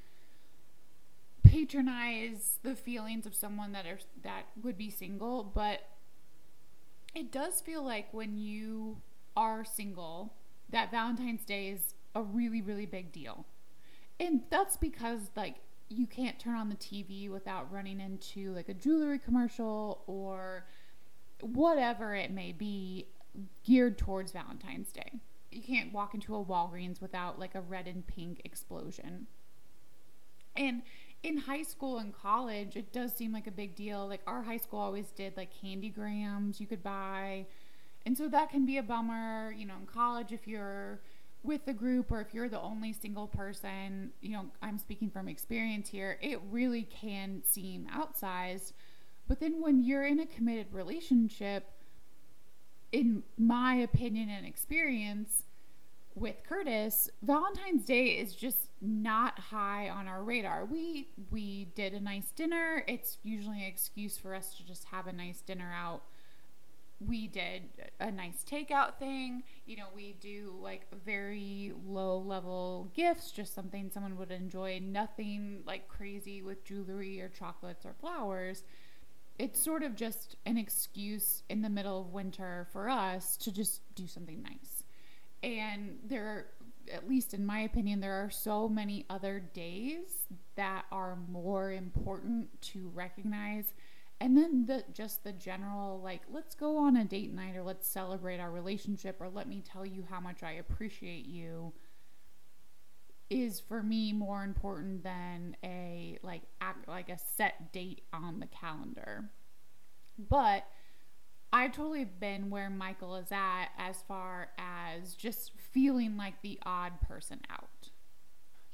patronize 1.46 2.58
the 2.62 2.74
feelings 2.74 3.26
of 3.26 3.34
someone 3.34 3.72
that 3.72 3.86
are 3.86 3.98
that 4.22 4.46
would 4.62 4.76
be 4.76 4.90
single, 4.90 5.44
but 5.44 5.80
it 7.14 7.32
does 7.32 7.60
feel 7.60 7.82
like 7.82 8.12
when 8.12 8.36
you 8.36 8.98
are 9.36 9.64
single 9.64 10.34
that 10.70 10.90
Valentine's 10.90 11.44
Day 11.44 11.68
is 11.68 11.94
a 12.14 12.22
really 12.22 12.60
really 12.60 12.86
big 12.86 13.12
deal. 13.12 13.46
And 14.18 14.42
that's 14.50 14.76
because 14.76 15.30
like 15.36 15.56
you 15.88 16.06
can't 16.06 16.38
turn 16.38 16.56
on 16.56 16.68
the 16.68 16.76
TV 16.76 17.30
without 17.30 17.70
running 17.72 18.00
into 18.00 18.52
like 18.52 18.68
a 18.68 18.74
jewelry 18.74 19.18
commercial 19.18 20.02
or 20.06 20.66
whatever 21.40 22.14
it 22.14 22.30
may 22.30 22.52
be 22.52 23.06
geared 23.64 23.98
towards 23.98 24.32
Valentine's 24.32 24.90
Day. 24.92 25.20
You 25.50 25.62
can't 25.62 25.92
walk 25.92 26.14
into 26.14 26.34
a 26.34 26.44
Walgreens 26.44 27.00
without 27.00 27.38
like 27.38 27.54
a 27.54 27.60
red 27.60 27.86
and 27.86 28.06
pink 28.06 28.40
explosion. 28.44 29.26
And 30.56 30.82
in 31.26 31.36
high 31.38 31.62
school 31.62 31.98
and 31.98 32.14
college, 32.14 32.76
it 32.76 32.92
does 32.92 33.12
seem 33.12 33.32
like 33.32 33.48
a 33.48 33.50
big 33.50 33.74
deal. 33.74 34.06
Like 34.06 34.20
our 34.28 34.42
high 34.42 34.58
school 34.58 34.78
always 34.78 35.10
did 35.10 35.36
like 35.36 35.50
candy 35.60 35.88
grams 35.88 36.60
you 36.60 36.68
could 36.68 36.84
buy. 36.84 37.46
And 38.06 38.16
so 38.16 38.28
that 38.28 38.50
can 38.50 38.64
be 38.64 38.78
a 38.78 38.82
bummer, 38.82 39.52
you 39.56 39.66
know, 39.66 39.74
in 39.80 39.86
college 39.86 40.30
if 40.30 40.46
you're 40.46 41.00
with 41.42 41.64
the 41.64 41.72
group 41.72 42.12
or 42.12 42.20
if 42.20 42.32
you're 42.32 42.48
the 42.48 42.60
only 42.60 42.92
single 42.92 43.26
person, 43.26 44.12
you 44.20 44.34
know, 44.34 44.46
I'm 44.62 44.78
speaking 44.78 45.10
from 45.10 45.26
experience 45.26 45.88
here, 45.88 46.16
it 46.22 46.40
really 46.48 46.84
can 46.84 47.42
seem 47.44 47.88
outsized. 47.92 48.72
But 49.26 49.40
then 49.40 49.60
when 49.60 49.82
you're 49.82 50.06
in 50.06 50.20
a 50.20 50.26
committed 50.26 50.72
relationship, 50.72 51.68
in 52.92 53.24
my 53.36 53.74
opinion 53.74 54.28
and 54.28 54.46
experience 54.46 55.42
with 56.14 56.36
Curtis, 56.48 57.10
Valentine's 57.20 57.84
Day 57.84 58.10
is 58.10 58.32
just 58.32 58.65
not 58.80 59.38
high 59.38 59.88
on 59.88 60.08
our 60.08 60.22
radar. 60.22 60.64
We 60.64 61.08
we 61.30 61.68
did 61.74 61.92
a 61.94 62.00
nice 62.00 62.30
dinner. 62.30 62.84
It's 62.86 63.18
usually 63.22 63.62
an 63.62 63.68
excuse 63.68 64.16
for 64.16 64.34
us 64.34 64.54
to 64.54 64.66
just 64.66 64.84
have 64.86 65.06
a 65.06 65.12
nice 65.12 65.40
dinner 65.40 65.72
out. 65.74 66.02
We 66.98 67.26
did 67.26 67.62
a 68.00 68.10
nice 68.10 68.44
takeout 68.50 68.98
thing. 68.98 69.42
You 69.66 69.76
know, 69.76 69.86
we 69.94 70.16
do 70.20 70.54
like 70.62 70.86
very 71.04 71.72
low 71.86 72.18
level 72.18 72.90
gifts, 72.94 73.30
just 73.30 73.54
something 73.54 73.90
someone 73.92 74.16
would 74.16 74.30
enjoy, 74.30 74.80
nothing 74.82 75.62
like 75.66 75.88
crazy 75.88 76.42
with 76.42 76.64
jewelry 76.64 77.20
or 77.20 77.28
chocolates 77.28 77.84
or 77.84 77.94
flowers 78.00 78.62
it's 79.38 79.62
sort 79.62 79.82
of 79.82 79.94
just 79.94 80.36
an 80.46 80.56
excuse 80.56 81.42
in 81.48 81.62
the 81.62 81.68
middle 81.68 82.00
of 82.00 82.12
winter 82.12 82.66
for 82.72 82.88
us 82.88 83.36
to 83.38 83.52
just 83.52 83.82
do 83.94 84.06
something 84.06 84.42
nice. 84.42 84.84
And 85.42 85.98
there, 86.04 86.46
at 86.92 87.08
least 87.08 87.34
in 87.34 87.44
my 87.44 87.60
opinion, 87.60 88.00
there 88.00 88.24
are 88.24 88.30
so 88.30 88.68
many 88.68 89.04
other 89.10 89.40
days 89.40 90.26
that 90.56 90.84
are 90.90 91.16
more 91.28 91.72
important 91.72 92.60
to 92.60 92.90
recognize. 92.94 93.72
And 94.20 94.36
then 94.36 94.64
the 94.66 94.84
just 94.92 95.24
the 95.24 95.32
general 95.32 96.00
like 96.00 96.22
let's 96.32 96.54
go 96.54 96.78
on 96.78 96.96
a 96.96 97.04
date 97.04 97.34
night 97.34 97.54
or 97.54 97.62
let's 97.62 97.86
celebrate 97.86 98.40
our 98.40 98.50
relationship 98.50 99.16
or 99.20 99.28
let 99.28 99.46
me 99.46 99.62
tell 99.62 99.84
you 99.84 100.04
how 100.08 100.20
much 100.20 100.42
I 100.42 100.52
appreciate 100.52 101.26
you 101.26 101.72
is 103.28 103.60
for 103.60 103.82
me 103.82 104.12
more 104.12 104.44
important 104.44 105.02
than 105.02 105.56
a 105.64 106.18
like 106.22 106.42
act, 106.60 106.88
like 106.88 107.08
a 107.08 107.18
set 107.36 107.72
date 107.72 108.02
on 108.12 108.40
the 108.40 108.46
calendar. 108.46 109.30
But 110.18 110.66
I've 111.56 111.72
totally 111.72 112.04
been 112.04 112.50
where 112.50 112.68
Michael 112.68 113.16
is 113.16 113.32
at 113.32 113.68
as 113.78 114.02
far 114.06 114.50
as 114.58 115.14
just 115.14 115.52
feeling 115.72 116.18
like 116.18 116.42
the 116.42 116.58
odd 116.66 117.00
person 117.00 117.40
out. 117.48 117.88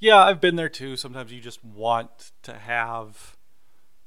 Yeah, 0.01 0.17
I've 0.17 0.41
been 0.41 0.57
there 0.57 0.69
too. 0.69 0.97
Sometimes 0.97 1.31
you 1.31 1.41
just 1.41 1.65
want 1.65 2.33
to 2.43 2.55
have 2.55 3.37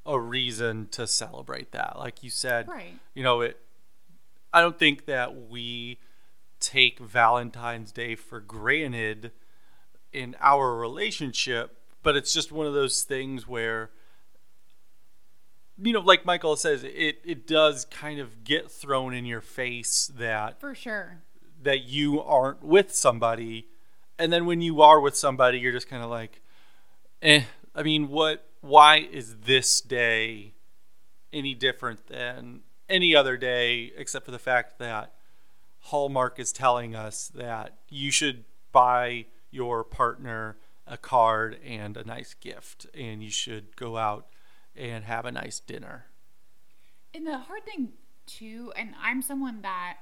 a 0.06 0.20
reason 0.20 0.90
to 0.92 1.08
celebrate 1.08 1.72
that. 1.72 1.98
Like 1.98 2.22
you 2.22 2.30
said, 2.30 2.68
right. 2.68 3.00
you 3.14 3.24
know, 3.24 3.40
it 3.40 3.58
I 4.52 4.60
don't 4.60 4.78
think 4.78 5.06
that 5.06 5.48
we 5.50 6.00
take 6.60 7.00
Valentine's 7.00 7.94
Day 7.94 8.16
for 8.16 8.42
granted 8.42 9.32
in 10.12 10.36
our 10.42 10.76
relationship, 10.76 11.78
but 12.04 12.18
it's 12.18 12.34
just 12.34 12.52
one 12.52 12.68
of 12.68 12.74
those 12.74 13.04
things 13.04 13.48
where 13.48 13.92
you 15.82 15.94
know, 15.94 16.00
like 16.00 16.26
Michael 16.26 16.56
says, 16.56 16.84
it 16.84 17.20
it 17.24 17.48
does 17.48 17.86
kind 17.86 18.20
of 18.20 18.44
get 18.44 18.72
thrown 18.72 19.14
in 19.14 19.26
your 19.26 19.42
face 19.42 20.12
that 20.18 20.60
for 20.60 20.76
sure 20.76 21.20
that 21.62 21.84
you 21.84 22.22
aren't 22.22 22.64
with 22.64 22.94
somebody, 22.94 23.68
and 24.18 24.32
then 24.32 24.46
when 24.46 24.62
you 24.62 24.82
are 24.82 25.00
with 25.00 25.16
somebody, 25.16 25.60
you're 25.60 25.72
just 25.72 25.90
kind 25.90 26.04
of 26.04 26.10
like, 26.10 26.42
eh. 27.22 27.44
I 27.74 27.84
mean, 27.84 28.08
what? 28.10 28.48
Why 28.62 28.98
is 28.98 29.36
this 29.46 29.82
day 29.82 30.54
any 31.34 31.54
different 31.54 32.08
than 32.08 32.62
any 32.88 33.16
other 33.16 33.36
day, 33.36 33.92
except 33.98 34.26
for 34.26 34.32
the 34.32 34.40
fact 34.40 34.80
that 34.80 35.14
Hallmark 35.80 36.40
is 36.40 36.52
telling 36.52 36.96
us 36.96 37.28
that 37.36 37.76
you 37.90 38.12
should 38.12 38.46
buy 38.72 39.26
your 39.52 39.84
partner 39.84 40.58
a 40.88 40.98
card 40.98 41.60
and 41.66 41.98
a 41.98 42.04
nice 42.04 42.34
gift, 42.34 42.88
and 42.94 43.22
you 43.22 43.30
should 43.30 43.76
go 43.76 43.98
out 43.98 44.28
and 44.76 45.06
have 45.06 45.26
a 45.26 45.32
nice 45.32 45.60
dinner. 45.60 46.06
And 47.14 47.26
the 47.26 47.38
hard 47.38 47.66
thing, 47.66 47.90
too, 48.26 48.74
and 48.76 48.94
I'm 49.02 49.22
someone 49.22 49.62
that 49.62 49.98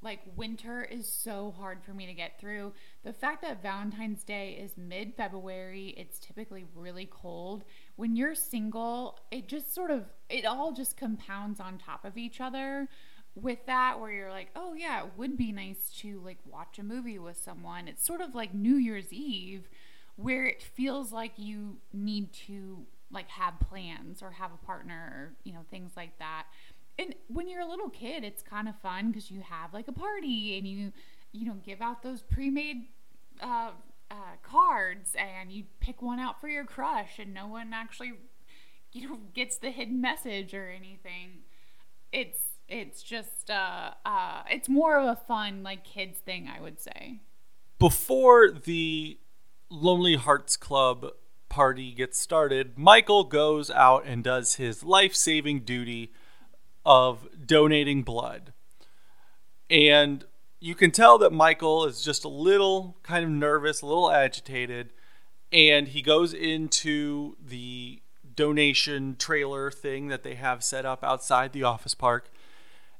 like 0.00 0.20
winter 0.36 0.84
is 0.84 1.10
so 1.10 1.52
hard 1.58 1.82
for 1.82 1.92
me 1.92 2.06
to 2.06 2.14
get 2.14 2.38
through. 2.38 2.72
The 3.02 3.12
fact 3.12 3.42
that 3.42 3.62
Valentine's 3.62 4.22
Day 4.22 4.52
is 4.52 4.76
mid 4.76 5.14
February, 5.16 5.94
it's 5.96 6.18
typically 6.18 6.64
really 6.74 7.08
cold. 7.10 7.64
When 7.96 8.14
you're 8.14 8.34
single, 8.34 9.18
it 9.30 9.48
just 9.48 9.74
sort 9.74 9.90
of, 9.90 10.04
it 10.28 10.44
all 10.44 10.72
just 10.72 10.96
compounds 10.96 11.58
on 11.58 11.78
top 11.78 12.04
of 12.04 12.16
each 12.16 12.40
other 12.40 12.88
with 13.34 13.66
that 13.66 13.98
where 14.00 14.12
you're 14.12 14.30
like, 14.30 14.50
oh 14.54 14.74
yeah, 14.74 15.02
it 15.02 15.10
would 15.16 15.36
be 15.36 15.52
nice 15.52 15.90
to 15.98 16.20
like 16.24 16.38
watch 16.46 16.78
a 16.78 16.84
movie 16.84 17.18
with 17.18 17.36
someone. 17.36 17.88
It's 17.88 18.06
sort 18.06 18.20
of 18.20 18.34
like 18.34 18.54
New 18.54 18.76
Year's 18.76 19.12
Eve 19.12 19.68
where 20.16 20.46
it 20.46 20.62
feels 20.62 21.12
like 21.12 21.32
you 21.36 21.78
need 21.92 22.32
to 22.32 22.86
like 23.10 23.28
have 23.28 23.54
plans 23.60 24.22
or 24.22 24.30
have 24.32 24.50
a 24.52 24.66
partner 24.66 25.12
or, 25.14 25.32
you 25.44 25.52
know, 25.52 25.64
things 25.70 25.92
like 25.96 26.18
that. 26.18 26.44
And 26.98 27.14
when 27.28 27.48
you're 27.48 27.60
a 27.60 27.68
little 27.68 27.88
kid, 27.88 28.24
it's 28.24 28.42
kind 28.42 28.68
of 28.68 28.74
fun 28.80 29.08
because 29.08 29.30
you 29.30 29.40
have 29.40 29.72
like 29.72 29.88
a 29.88 29.92
party 29.92 30.58
and 30.58 30.66
you, 30.66 30.92
you 31.32 31.46
know, 31.46 31.56
give 31.64 31.80
out 31.80 32.02
those 32.02 32.22
pre-made 32.22 32.88
uh, 33.40 33.70
uh, 34.10 34.14
cards 34.42 35.14
and 35.16 35.52
you 35.52 35.64
pick 35.80 36.02
one 36.02 36.18
out 36.18 36.40
for 36.40 36.48
your 36.48 36.64
crush 36.64 37.18
and 37.18 37.32
no 37.32 37.46
one 37.46 37.72
actually, 37.72 38.12
you 38.92 39.08
know, 39.08 39.18
gets 39.34 39.56
the 39.58 39.70
hidden 39.70 40.00
message 40.00 40.54
or 40.54 40.68
anything. 40.68 41.42
It's 42.12 42.38
it's 42.68 43.02
just 43.02 43.50
uh, 43.50 43.92
uh, 44.04 44.42
it's 44.50 44.68
more 44.68 44.98
of 44.98 45.08
a 45.08 45.16
fun 45.16 45.62
like 45.62 45.84
kids 45.84 46.18
thing, 46.18 46.48
I 46.54 46.60
would 46.60 46.80
say. 46.80 47.20
Before 47.78 48.50
the 48.50 49.18
Lonely 49.70 50.16
Hearts 50.16 50.56
Club 50.56 51.12
party 51.48 51.92
gets 51.92 52.18
started, 52.18 52.78
Michael 52.78 53.24
goes 53.24 53.70
out 53.70 54.04
and 54.06 54.22
does 54.22 54.56
his 54.56 54.82
life-saving 54.82 55.60
duty 55.60 56.12
of 56.84 57.28
donating 57.46 58.02
blood. 58.02 58.52
And 59.70 60.24
you 60.60 60.74
can 60.74 60.90
tell 60.90 61.18
that 61.18 61.32
Michael 61.32 61.84
is 61.84 62.02
just 62.02 62.24
a 62.24 62.28
little 62.28 62.96
kind 63.02 63.24
of 63.24 63.30
nervous, 63.30 63.82
a 63.82 63.86
little 63.86 64.10
agitated, 64.10 64.92
and 65.52 65.88
he 65.88 66.02
goes 66.02 66.32
into 66.32 67.36
the 67.44 68.02
donation 68.34 69.16
trailer 69.18 69.70
thing 69.70 70.08
that 70.08 70.22
they 70.22 70.34
have 70.34 70.62
set 70.62 70.84
up 70.84 71.02
outside 71.02 71.52
the 71.52 71.64
office 71.64 71.94
park 71.94 72.30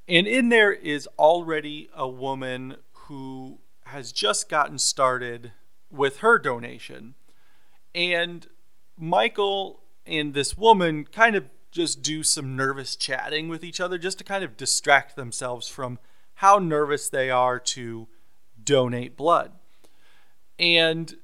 and 0.09 0.27
in 0.27 0.49
there 0.49 0.73
is 0.73 1.07
already 1.19 1.91
a 1.95 2.09
woman 2.09 2.77
who 2.93 3.59
has 3.85 4.11
just 4.11 4.49
gotten 4.49 4.79
started 4.79 5.53
with 5.91 6.19
her 6.19 6.39
donation. 6.39 7.15
And 7.95 8.47
Michael 8.97 9.81
and 10.07 10.35
this 10.35 10.57
woman 10.57 11.05
kind 11.05 11.37
of 11.37 11.45
just 11.71 12.03
do 12.03 12.23
some 12.23 12.57
nervous 12.57 12.97
chatting 12.97 13.49
with 13.49 13.63
each 13.63 13.81
other 13.81 13.99
just 13.99 14.19
to 14.19 14.25
kind 14.25 14.43
of 14.43 14.57
distract 14.57 15.17
themselves 15.17 15.69
from 15.69 15.99
how 16.35 16.59
nervous 16.59 17.09
they 17.09 17.31
are 17.31 17.59
to 17.59 18.09
donate 18.63 19.17
blood. 19.17 19.53
And 20.59 21.17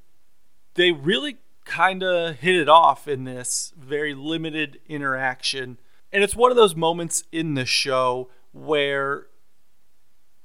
they 0.74 0.92
really 0.92 1.38
kind 1.64 2.02
of 2.02 2.36
hit 2.36 2.54
it 2.54 2.68
off 2.68 3.08
in 3.08 3.24
this 3.24 3.72
very 3.76 4.14
limited 4.14 4.80
interaction. 4.86 5.78
And 6.12 6.22
it's 6.22 6.36
one 6.36 6.50
of 6.50 6.56
those 6.56 6.76
moments 6.76 7.24
in 7.32 7.54
the 7.54 7.64
show 7.64 8.28
where, 8.52 9.26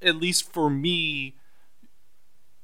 at 0.02 0.16
least 0.16 0.52
for 0.52 0.70
me, 0.70 1.36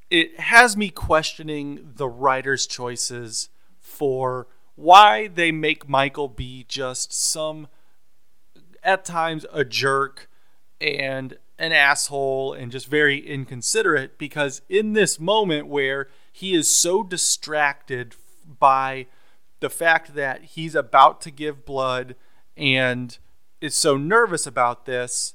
it 0.10 0.40
has 0.40 0.78
me 0.78 0.90
questioning 0.90 1.94
the 1.96 2.08
writer's 2.08 2.68
choices 2.68 3.50
for 3.80 4.48
why 4.76 5.28
they 5.28 5.52
make 5.52 5.90
Michael 5.90 6.28
be 6.28 6.66
just 6.68 7.14
some, 7.14 7.68
at 8.84 9.06
times, 9.06 9.46
a 9.52 9.64
jerk 9.64 10.30
and 10.80 11.38
an 11.58 11.72
asshole 11.72 12.54
and 12.54 12.72
just 12.72 12.88
very 12.88 13.18
inconsiderate. 13.18 14.18
Because 14.18 14.62
in 14.70 14.94
this 14.94 15.20
moment 15.20 15.68
where 15.68 16.10
he 16.32 16.54
is 16.54 16.70
so 16.70 17.02
distracted 17.02 18.16
by 18.60 19.08
the 19.62 19.70
fact 19.70 20.14
that 20.16 20.44
he's 20.44 20.76
about 20.76 21.22
to 21.22 21.32
give 21.32 21.66
blood 21.66 22.16
and 22.58 23.18
is 23.62 23.76
so 23.76 23.98
nervous 23.98 24.46
about 24.46 24.86
this, 24.86 25.34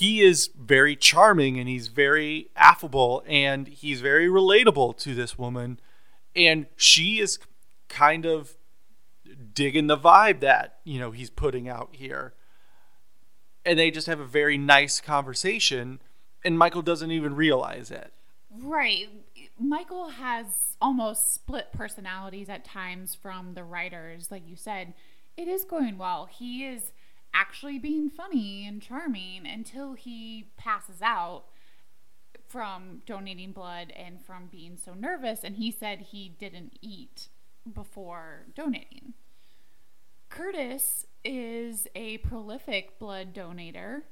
he 0.00 0.22
is 0.22 0.48
very 0.58 0.96
charming 0.96 1.58
and 1.58 1.68
he's 1.68 1.88
very 1.88 2.48
affable 2.56 3.22
and 3.28 3.68
he's 3.68 4.00
very 4.00 4.28
relatable 4.28 4.96
to 4.96 5.14
this 5.14 5.38
woman. 5.38 5.78
And 6.34 6.68
she 6.74 7.20
is 7.20 7.38
kind 7.90 8.24
of 8.24 8.56
digging 9.52 9.88
the 9.88 9.98
vibe 9.98 10.40
that, 10.40 10.78
you 10.84 10.98
know, 10.98 11.10
he's 11.10 11.28
putting 11.28 11.68
out 11.68 11.90
here. 11.92 12.32
And 13.66 13.78
they 13.78 13.90
just 13.90 14.06
have 14.06 14.20
a 14.20 14.24
very 14.24 14.56
nice 14.56 15.02
conversation, 15.02 16.00
and 16.42 16.58
Michael 16.58 16.80
doesn't 16.80 17.10
even 17.10 17.36
realize 17.36 17.90
it. 17.90 18.10
Right. 18.50 19.06
Michael 19.58 20.08
has 20.08 20.46
almost 20.80 21.34
split 21.34 21.72
personalities 21.74 22.48
at 22.48 22.64
times 22.64 23.14
from 23.14 23.52
the 23.52 23.64
writers. 23.64 24.30
Like 24.30 24.48
you 24.48 24.56
said, 24.56 24.94
it 25.36 25.46
is 25.46 25.64
going 25.64 25.98
well. 25.98 26.24
He 26.24 26.64
is 26.64 26.92
actually 27.34 27.78
being 27.78 28.10
funny 28.10 28.66
and 28.66 28.82
charming 28.82 29.46
until 29.46 29.94
he 29.94 30.50
passes 30.56 31.02
out 31.02 31.44
from 32.48 33.02
donating 33.06 33.52
blood 33.52 33.92
and 33.96 34.20
from 34.24 34.48
being 34.50 34.76
so 34.76 34.94
nervous. 34.94 35.44
And 35.44 35.56
he 35.56 35.70
said 35.70 36.00
he 36.00 36.28
didn't 36.28 36.78
eat 36.82 37.28
before 37.72 38.46
donating. 38.54 39.14
Curtis 40.28 41.06
is 41.24 41.86
a 41.94 42.18
prolific 42.18 42.98
blood 42.98 43.34
donator 43.34 44.02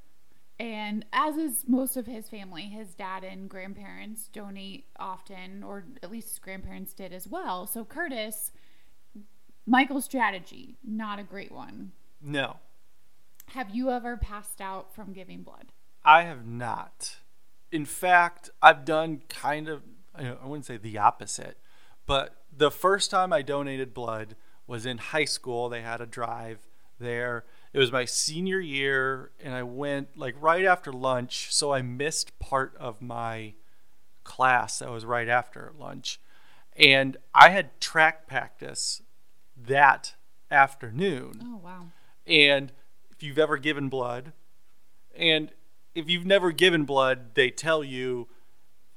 And 0.59 1.05
as 1.13 1.37
is 1.37 1.65
most 1.69 1.97
of 1.97 2.07
his 2.07 2.29
family, 2.29 2.63
his 2.63 2.95
dad 2.95 3.23
and 3.23 3.49
grandparents 3.49 4.29
donate 4.29 4.87
often, 4.99 5.63
or 5.63 5.85
at 6.03 6.11
least 6.11 6.31
his 6.31 6.39
grandparents 6.41 6.93
did 6.95 7.13
as 7.13 7.29
well. 7.29 7.67
So 7.67 7.85
Curtis, 7.85 8.51
Michael's 9.67 10.05
strategy, 10.05 10.77
not 10.83 11.19
a 11.21 11.23
great 11.23 11.53
one. 11.53 11.93
No, 12.21 12.57
Have 13.53 13.71
you 13.71 13.91
ever 13.91 14.17
passed 14.17 14.61
out 14.61 14.95
from 14.95 15.13
giving 15.13 15.43
blood? 15.43 15.73
I 16.05 16.23
have 16.23 16.47
not. 16.47 17.17
In 17.73 17.85
fact, 17.85 18.51
I've 18.63 18.85
done 18.85 19.23
kind 19.29 19.69
of, 19.69 19.83
I 20.15 20.35
wouldn't 20.45 20.67
say 20.67 20.77
the 20.77 20.99
opposite, 20.99 21.59
but 22.07 22.37
the 22.57 22.71
first 22.71 23.11
time 23.11 23.33
I 23.33 23.43
donated 23.43 23.95
blood 23.95 24.37
was 24.67 24.87
in 24.87 24.99
high 24.99 25.25
school. 25.25 25.69
They 25.69 25.83
had 25.83 26.01
a 26.01 26.07
drive 26.07 26.67
there. 26.99 27.45
It 27.73 27.79
was 27.79 27.93
my 27.93 28.05
senior 28.05 28.61
year, 28.61 29.31
and 29.43 29.55
I 29.55 29.63
went 29.63 30.17
like 30.17 30.35
right 30.41 30.65
after 30.65 30.93
lunch, 30.93 31.49
so 31.51 31.73
I 31.73 31.83
missed 31.83 32.39
part 32.39 32.75
of 32.79 33.01
my 33.01 33.55
class 34.25 34.81
that 34.81 34.91
was 34.91 35.05
right 35.05 35.29
after 35.29 35.73
lunch. 35.79 36.21
And 36.77 37.17
I 37.35 37.51
had 37.51 37.81
track 37.81 38.27
practice 38.27 39.03
that 39.57 40.15
afternoon. 40.51 41.41
Oh, 41.43 41.61
wow. 41.63 41.87
And 42.27 42.73
if 43.19 43.25
you've 43.25 43.39
ever 43.39 43.59
given 43.59 43.89
blood, 43.89 44.33
and 45.17 45.51
if 45.93 46.09
you've 46.09 46.25
never 46.25 46.53
given 46.53 46.85
blood, 46.85 47.35
they 47.35 47.51
tell 47.51 47.83
you 47.83 48.29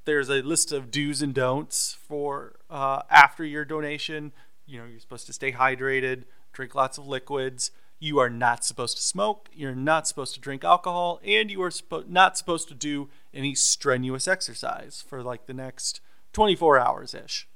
there's 0.06 0.30
a 0.30 0.44
list 0.44 0.72
of 0.72 0.92
do's 0.92 1.24
and 1.24 1.34
don'ts 1.34 1.98
for 2.08 2.54
uh, 2.70 3.02
after 3.10 3.44
your 3.44 3.66
donation. 3.66 4.32
You 4.68 4.80
know, 4.80 4.86
you're 4.86 5.00
supposed 5.00 5.26
to 5.26 5.34
stay 5.34 5.54
hydrated, 5.54 6.26
drink 6.54 6.76
lots 6.76 7.00
of 7.00 7.08
liquids. 7.08 7.72
You 7.98 8.20
are 8.20 8.30
not 8.30 8.64
supposed 8.64 8.98
to 8.98 9.04
smoke. 9.04 9.50
You're 9.54 9.74
not 9.74 10.08
supposed 10.08 10.36
to 10.36 10.40
drink 10.40 10.64
alcohol, 10.64 11.20
and 11.24 11.50
you 11.50 11.64
are 11.64 11.72
suppo- 11.72 12.08
not 12.08 12.38
supposed 12.38 12.68
to 12.68 12.76
do 12.76 13.10
any 13.34 13.56
strenuous 13.56 14.28
exercise 14.28 15.04
for 15.08 15.24
like 15.24 15.48
the 15.48 15.54
next 15.56 16.00
24 16.34 16.78
hours 16.78 17.16
ish. 17.16 17.48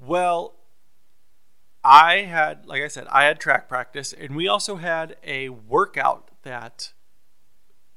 Well, 0.00 0.54
I 1.88 2.22
had, 2.22 2.66
like 2.66 2.82
I 2.82 2.88
said, 2.88 3.06
I 3.12 3.26
had 3.26 3.38
track 3.38 3.68
practice, 3.68 4.12
and 4.12 4.34
we 4.34 4.48
also 4.48 4.74
had 4.74 5.14
a 5.22 5.50
workout 5.50 6.32
that 6.42 6.92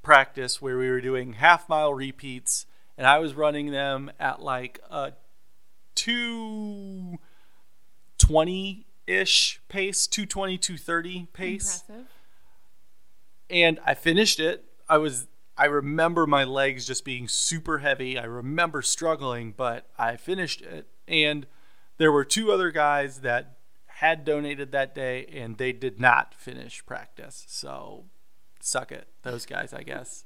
practice 0.03 0.61
where 0.61 0.77
we 0.77 0.91
were 0.91 1.01
doing 1.01 1.33
half 1.33 1.67
mile 1.67 1.95
repeats, 1.95 2.67
and 2.99 3.07
I 3.07 3.17
was 3.17 3.33
running 3.33 3.71
them 3.71 4.11
at 4.19 4.43
like 4.43 4.79
a 4.91 5.13
220 5.95 8.85
ish 9.07 9.59
pace, 9.69 10.05
220, 10.05 10.59
230 10.59 11.27
pace. 11.33 11.83
Impressive. 11.89 12.11
And 13.49 13.79
I 13.83 13.95
finished 13.95 14.39
it. 14.39 14.65
I 14.87 14.99
was, 14.99 15.25
I 15.57 15.65
remember 15.65 16.27
my 16.27 16.43
legs 16.43 16.85
just 16.85 17.03
being 17.03 17.27
super 17.27 17.79
heavy. 17.79 18.19
I 18.19 18.25
remember 18.25 18.83
struggling, 18.83 19.51
but 19.57 19.87
I 19.97 20.15
finished 20.15 20.61
it. 20.61 20.85
And 21.07 21.47
there 21.97 22.11
were 22.11 22.23
two 22.23 22.51
other 22.51 22.69
guys 22.69 23.21
that 23.21 23.55
had 23.99 24.23
donated 24.23 24.71
that 24.71 24.95
day 24.95 25.25
and 25.25 25.57
they 25.57 25.73
did 25.73 25.99
not 25.99 26.33
finish 26.33 26.85
practice. 26.85 27.45
So 27.49 28.05
suck 28.61 28.93
it, 28.93 29.09
those 29.23 29.45
guys, 29.45 29.73
I 29.73 29.83
guess. 29.83 30.23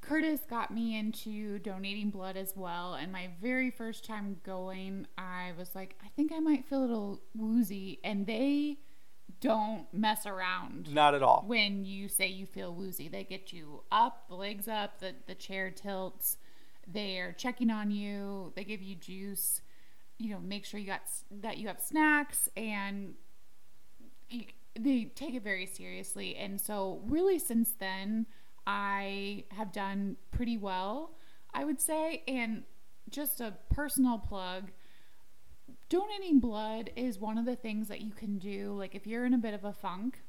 Curtis 0.00 0.40
got 0.48 0.72
me 0.72 0.98
into 0.98 1.60
donating 1.60 2.10
blood 2.10 2.36
as 2.36 2.54
well. 2.56 2.94
And 2.94 3.12
my 3.12 3.28
very 3.40 3.70
first 3.70 4.04
time 4.04 4.38
going, 4.42 5.06
I 5.16 5.52
was 5.56 5.74
like, 5.76 5.94
I 6.04 6.08
think 6.16 6.32
I 6.34 6.40
might 6.40 6.64
feel 6.68 6.80
a 6.80 6.86
little 6.86 7.20
woozy. 7.32 8.00
And 8.02 8.26
they 8.26 8.78
don't 9.40 9.86
mess 9.92 10.26
around 10.26 10.92
Not 10.92 11.14
at 11.14 11.22
all. 11.22 11.44
when 11.46 11.84
you 11.84 12.08
say 12.08 12.26
you 12.26 12.44
feel 12.46 12.74
woozy. 12.74 13.08
They 13.08 13.22
get 13.22 13.52
you 13.52 13.82
up, 13.92 14.28
the 14.28 14.34
legs 14.34 14.66
up, 14.66 14.98
the, 14.98 15.14
the 15.28 15.34
chair 15.36 15.70
tilts. 15.70 16.38
They're 16.90 17.32
checking 17.32 17.70
on 17.70 17.92
you. 17.92 18.52
They 18.56 18.64
give 18.64 18.82
you 18.82 18.96
juice. 18.96 19.60
You 20.18 20.30
know, 20.30 20.40
make 20.40 20.64
sure 20.64 20.80
you 20.80 20.86
got 20.86 21.02
that 21.30 21.58
you 21.58 21.68
have 21.68 21.80
snacks 21.80 22.48
and 22.56 23.14
they 24.78 25.04
take 25.14 25.34
it 25.34 25.42
very 25.42 25.66
seriously. 25.66 26.36
And 26.36 26.60
so, 26.60 27.00
really, 27.06 27.38
since 27.38 27.72
then, 27.78 28.26
I 28.66 29.44
have 29.50 29.72
done 29.72 30.16
pretty 30.30 30.56
well, 30.56 31.12
I 31.54 31.64
would 31.64 31.80
say. 31.80 32.22
And 32.28 32.64
just 33.08 33.40
a 33.40 33.54
personal 33.70 34.18
plug 34.18 34.70
donating 35.88 36.38
blood 36.38 36.90
is 36.96 37.18
one 37.18 37.38
of 37.38 37.46
the 37.46 37.56
things 37.56 37.88
that 37.88 38.00
you 38.00 38.12
can 38.12 38.38
do. 38.38 38.74
Like, 38.76 38.94
if 38.94 39.06
you're 39.06 39.24
in 39.24 39.34
a 39.34 39.38
bit 39.38 39.54
of 39.54 39.64
a 39.64 39.72
funk 39.72 40.20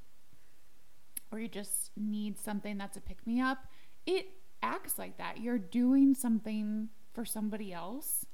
or 1.31 1.39
you 1.39 1.47
just 1.47 1.91
need 1.97 2.39
something 2.39 2.77
that's 2.77 2.97
a 2.97 3.01
pick 3.01 3.25
me 3.27 3.41
up, 3.41 3.65
it 4.05 4.27
acts 4.63 4.97
like 4.97 5.17
that. 5.17 5.39
You're 5.39 5.59
doing 5.59 6.13
something 6.15 6.89
for 7.13 7.25
somebody 7.25 7.73
else. 7.73 8.25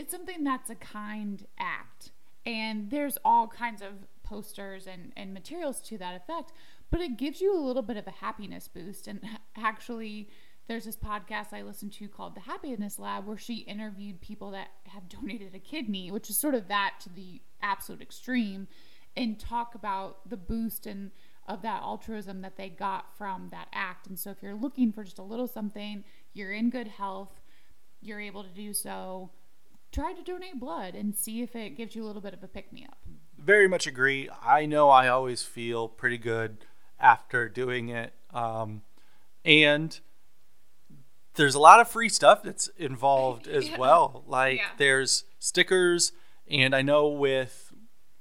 It's 0.00 0.12
something 0.12 0.44
that's 0.44 0.70
a 0.70 0.74
kind 0.76 1.46
act. 1.58 2.12
And 2.46 2.90
there's 2.90 3.18
all 3.22 3.46
kinds 3.46 3.82
of 3.82 4.06
posters 4.24 4.86
and, 4.86 5.12
and 5.14 5.34
materials 5.34 5.82
to 5.82 5.98
that 5.98 6.16
effect, 6.16 6.52
but 6.90 7.02
it 7.02 7.18
gives 7.18 7.42
you 7.42 7.54
a 7.54 7.60
little 7.60 7.82
bit 7.82 7.98
of 7.98 8.06
a 8.06 8.12
happiness 8.12 8.66
boost. 8.66 9.06
And 9.06 9.20
actually, 9.58 10.30
there's 10.68 10.86
this 10.86 10.96
podcast 10.96 11.52
I 11.52 11.60
listened 11.60 11.92
to 11.94 12.08
called 12.08 12.34
The 12.34 12.40
Happiness 12.40 12.98
Lab 12.98 13.26
where 13.26 13.36
she 13.36 13.56
interviewed 13.56 14.22
people 14.22 14.52
that 14.52 14.68
have 14.84 15.06
donated 15.06 15.54
a 15.54 15.58
kidney, 15.58 16.10
which 16.10 16.30
is 16.30 16.38
sort 16.38 16.54
of 16.54 16.68
that 16.68 16.94
to 17.00 17.10
the 17.10 17.42
absolute 17.60 18.00
extreme, 18.00 18.68
and 19.18 19.38
talk 19.38 19.74
about 19.74 20.30
the 20.30 20.38
boost 20.38 20.86
and 20.86 21.10
of 21.46 21.60
that 21.60 21.82
altruism 21.82 22.40
that 22.40 22.56
they 22.56 22.70
got 22.70 23.14
from 23.18 23.48
that 23.50 23.68
act. 23.74 24.06
And 24.06 24.18
so 24.18 24.30
if 24.30 24.42
you're 24.42 24.54
looking 24.54 24.92
for 24.92 25.04
just 25.04 25.18
a 25.18 25.22
little 25.22 25.46
something, 25.46 26.04
you're 26.32 26.52
in 26.52 26.70
good 26.70 26.88
health, 26.88 27.42
you're 28.00 28.20
able 28.20 28.42
to 28.44 28.50
do 28.50 28.72
so, 28.72 29.30
try 29.92 30.12
to 30.12 30.22
donate 30.22 30.58
blood 30.60 30.94
and 30.94 31.14
see 31.16 31.42
if 31.42 31.54
it 31.56 31.70
gives 31.76 31.94
you 31.96 32.04
a 32.04 32.06
little 32.06 32.22
bit 32.22 32.34
of 32.34 32.42
a 32.42 32.48
pick 32.48 32.72
me 32.72 32.84
up. 32.88 32.98
Very 33.38 33.66
much 33.68 33.86
agree. 33.86 34.28
I 34.42 34.66
know 34.66 34.90
I 34.90 35.08
always 35.08 35.42
feel 35.42 35.88
pretty 35.88 36.18
good 36.18 36.58
after 36.98 37.48
doing 37.48 37.88
it. 37.88 38.12
Um, 38.32 38.82
and 39.44 39.98
there's 41.34 41.54
a 41.54 41.58
lot 41.60 41.80
of 41.80 41.88
free 41.88 42.08
stuff 42.08 42.42
that's 42.42 42.68
involved 42.76 43.48
as 43.48 43.68
Yeah. 43.70 43.78
well. 43.78 44.24
Like 44.26 44.58
Yeah. 44.58 44.66
there's 44.76 45.24
stickers, 45.38 46.12
and 46.48 46.74
I 46.74 46.82
know 46.82 47.08
with 47.08 47.72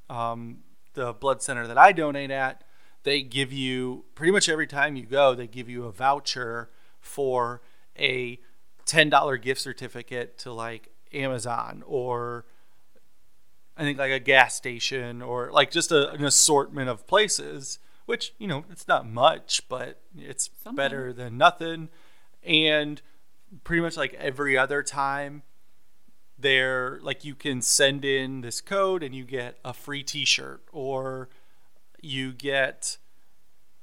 um, 0.09 0.59
the 0.93 1.13
blood 1.13 1.41
center 1.41 1.67
that 1.67 1.77
I 1.77 1.91
donate 1.91 2.31
at, 2.31 2.63
they 3.03 3.21
give 3.21 3.51
you 3.53 4.05
pretty 4.15 4.31
much 4.31 4.49
every 4.49 4.67
time 4.67 4.95
you 4.95 5.05
go, 5.05 5.35
they 5.35 5.47
give 5.47 5.69
you 5.69 5.85
a 5.85 5.91
voucher 5.91 6.69
for 6.99 7.61
a 7.97 8.39
$10 8.85 9.41
gift 9.41 9.61
certificate 9.61 10.37
to 10.39 10.51
like 10.51 10.88
Amazon 11.13 11.83
or 11.85 12.45
I 13.79 13.83
think 13.83 13.97
like 13.97 14.11
a 14.11 14.19
gas 14.19 14.55
station 14.55 15.21
or 15.21 15.51
like 15.51 15.71
just 15.71 15.91
a, 15.91 16.11
an 16.11 16.25
assortment 16.25 16.89
of 16.89 17.07
places, 17.07 17.79
which, 18.05 18.33
you 18.37 18.45
know, 18.45 18.65
it's 18.69 18.87
not 18.89 19.07
much, 19.07 19.61
but 19.69 20.01
it's 20.17 20.49
Something. 20.63 20.75
better 20.75 21.13
than 21.13 21.37
nothing. 21.37 21.87
And 22.43 23.01
pretty 23.63 23.81
much 23.81 23.95
like 23.95 24.13
every 24.15 24.57
other 24.57 24.83
time, 24.83 25.43
there, 26.37 26.99
like 27.01 27.25
you 27.25 27.35
can 27.35 27.61
send 27.61 28.03
in 28.05 28.41
this 28.41 28.61
code 28.61 29.03
and 29.03 29.13
you 29.15 29.23
get 29.23 29.57
a 29.63 29.73
free 29.73 30.03
t 30.03 30.25
shirt 30.25 30.63
or 30.71 31.29
you 32.01 32.31
get 32.33 32.97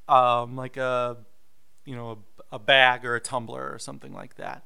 um, 0.09 0.57
like 0.57 0.77
a, 0.77 1.17
you 1.85 1.95
know, 1.95 2.19
a, 2.53 2.57
a 2.57 2.59
bag 2.59 3.05
or 3.05 3.15
a 3.15 3.21
tumbler 3.21 3.71
or 3.73 3.79
something 3.79 4.13
like 4.13 4.37
that. 4.37 4.65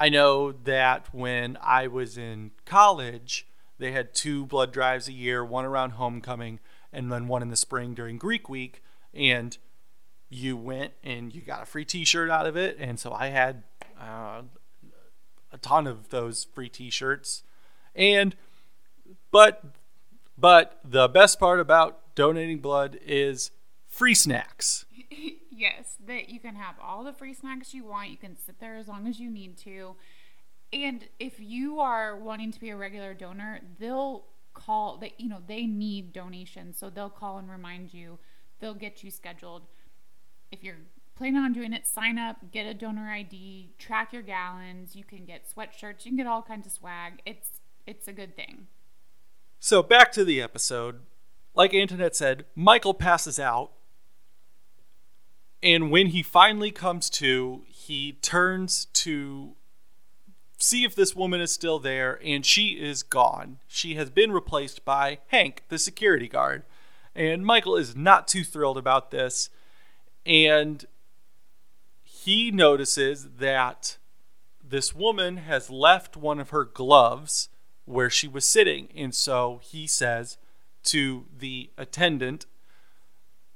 I 0.00 0.10
know 0.10 0.52
that 0.52 1.12
when 1.12 1.58
I 1.60 1.88
was 1.88 2.16
in 2.16 2.52
college, 2.64 3.48
they 3.78 3.90
had 3.90 4.14
two 4.14 4.46
blood 4.46 4.72
drives 4.72 5.08
a 5.08 5.12
year, 5.12 5.44
one 5.44 5.64
around 5.64 5.90
homecoming 5.92 6.60
and 6.92 7.10
then 7.10 7.26
one 7.26 7.42
in 7.42 7.48
the 7.48 7.56
spring 7.56 7.94
during 7.94 8.16
Greek 8.16 8.48
week. 8.48 8.82
And 9.12 9.58
you 10.28 10.56
went 10.56 10.92
and 11.02 11.34
you 11.34 11.40
got 11.40 11.62
a 11.62 11.66
free 11.66 11.84
t-shirt 11.84 12.30
out 12.30 12.46
of 12.46 12.56
it. 12.56 12.76
And 12.78 13.00
so 13.00 13.12
I 13.12 13.26
had 13.26 13.64
uh, 14.00 14.42
a 15.52 15.58
ton 15.58 15.88
of 15.88 16.10
those 16.10 16.44
free 16.44 16.68
t-shirts. 16.68 17.42
And, 17.96 18.36
but, 19.32 19.64
but 20.38 20.78
the 20.84 21.08
best 21.08 21.40
part 21.40 21.58
about 21.58 22.14
donating 22.14 22.58
blood 22.58 23.00
is 23.04 23.50
free 23.98 24.14
snacks. 24.14 24.86
yes, 25.50 25.96
that 26.06 26.28
you 26.28 26.38
can 26.38 26.54
have 26.54 26.76
all 26.80 27.02
the 27.02 27.12
free 27.12 27.34
snacks 27.34 27.74
you 27.74 27.84
want. 27.84 28.10
You 28.10 28.16
can 28.16 28.36
sit 28.36 28.60
there 28.60 28.76
as 28.76 28.86
long 28.86 29.08
as 29.08 29.18
you 29.18 29.28
need 29.28 29.58
to. 29.58 29.96
And 30.72 31.04
if 31.18 31.40
you 31.40 31.80
are 31.80 32.16
wanting 32.16 32.52
to 32.52 32.60
be 32.60 32.70
a 32.70 32.76
regular 32.76 33.12
donor, 33.12 33.60
they'll 33.80 34.24
call 34.54 34.98
that 34.98 35.20
you 35.20 35.28
know, 35.28 35.42
they 35.44 35.66
need 35.66 36.12
donations. 36.12 36.78
So 36.78 36.90
they'll 36.90 37.10
call 37.10 37.38
and 37.38 37.50
remind 37.50 37.92
you. 37.92 38.18
They'll 38.60 38.74
get 38.74 39.02
you 39.02 39.10
scheduled. 39.10 39.62
If 40.52 40.62
you're 40.62 40.76
planning 41.16 41.40
on 41.40 41.52
doing 41.52 41.72
it, 41.72 41.86
sign 41.86 42.18
up, 42.18 42.52
get 42.52 42.66
a 42.66 42.74
donor 42.74 43.10
ID, 43.10 43.70
track 43.78 44.12
your 44.12 44.22
gallons. 44.22 44.94
You 44.94 45.02
can 45.02 45.24
get 45.24 45.44
sweatshirts, 45.52 46.04
you 46.04 46.12
can 46.12 46.16
get 46.16 46.26
all 46.28 46.42
kinds 46.42 46.66
of 46.66 46.72
swag. 46.72 47.20
It's 47.26 47.60
it's 47.84 48.06
a 48.06 48.12
good 48.12 48.36
thing. 48.36 48.68
So 49.58 49.82
back 49.82 50.12
to 50.12 50.24
the 50.24 50.40
episode. 50.40 51.00
Like 51.54 51.74
Antoinette 51.74 52.14
said, 52.14 52.44
Michael 52.54 52.94
passes 52.94 53.40
out. 53.40 53.72
And 55.62 55.90
when 55.90 56.08
he 56.08 56.22
finally 56.22 56.70
comes 56.70 57.10
to, 57.10 57.62
he 57.66 58.12
turns 58.12 58.86
to 58.86 59.56
see 60.58 60.84
if 60.84 60.94
this 60.94 61.14
woman 61.14 61.40
is 61.40 61.52
still 61.52 61.78
there, 61.78 62.20
and 62.24 62.44
she 62.44 62.70
is 62.70 63.02
gone. 63.02 63.58
She 63.66 63.94
has 63.94 64.10
been 64.10 64.32
replaced 64.32 64.84
by 64.84 65.18
Hank, 65.28 65.62
the 65.68 65.78
security 65.78 66.28
guard. 66.28 66.64
And 67.14 67.44
Michael 67.44 67.76
is 67.76 67.96
not 67.96 68.28
too 68.28 68.44
thrilled 68.44 68.78
about 68.78 69.10
this. 69.10 69.50
And 70.26 70.84
he 72.02 72.50
notices 72.50 73.28
that 73.38 73.96
this 74.62 74.94
woman 74.94 75.38
has 75.38 75.70
left 75.70 76.16
one 76.16 76.38
of 76.38 76.50
her 76.50 76.64
gloves 76.64 77.48
where 77.84 78.10
she 78.10 78.28
was 78.28 78.46
sitting. 78.46 78.88
And 78.94 79.14
so 79.14 79.60
he 79.62 79.86
says 79.86 80.36
to 80.84 81.26
the 81.36 81.70
attendant 81.78 82.46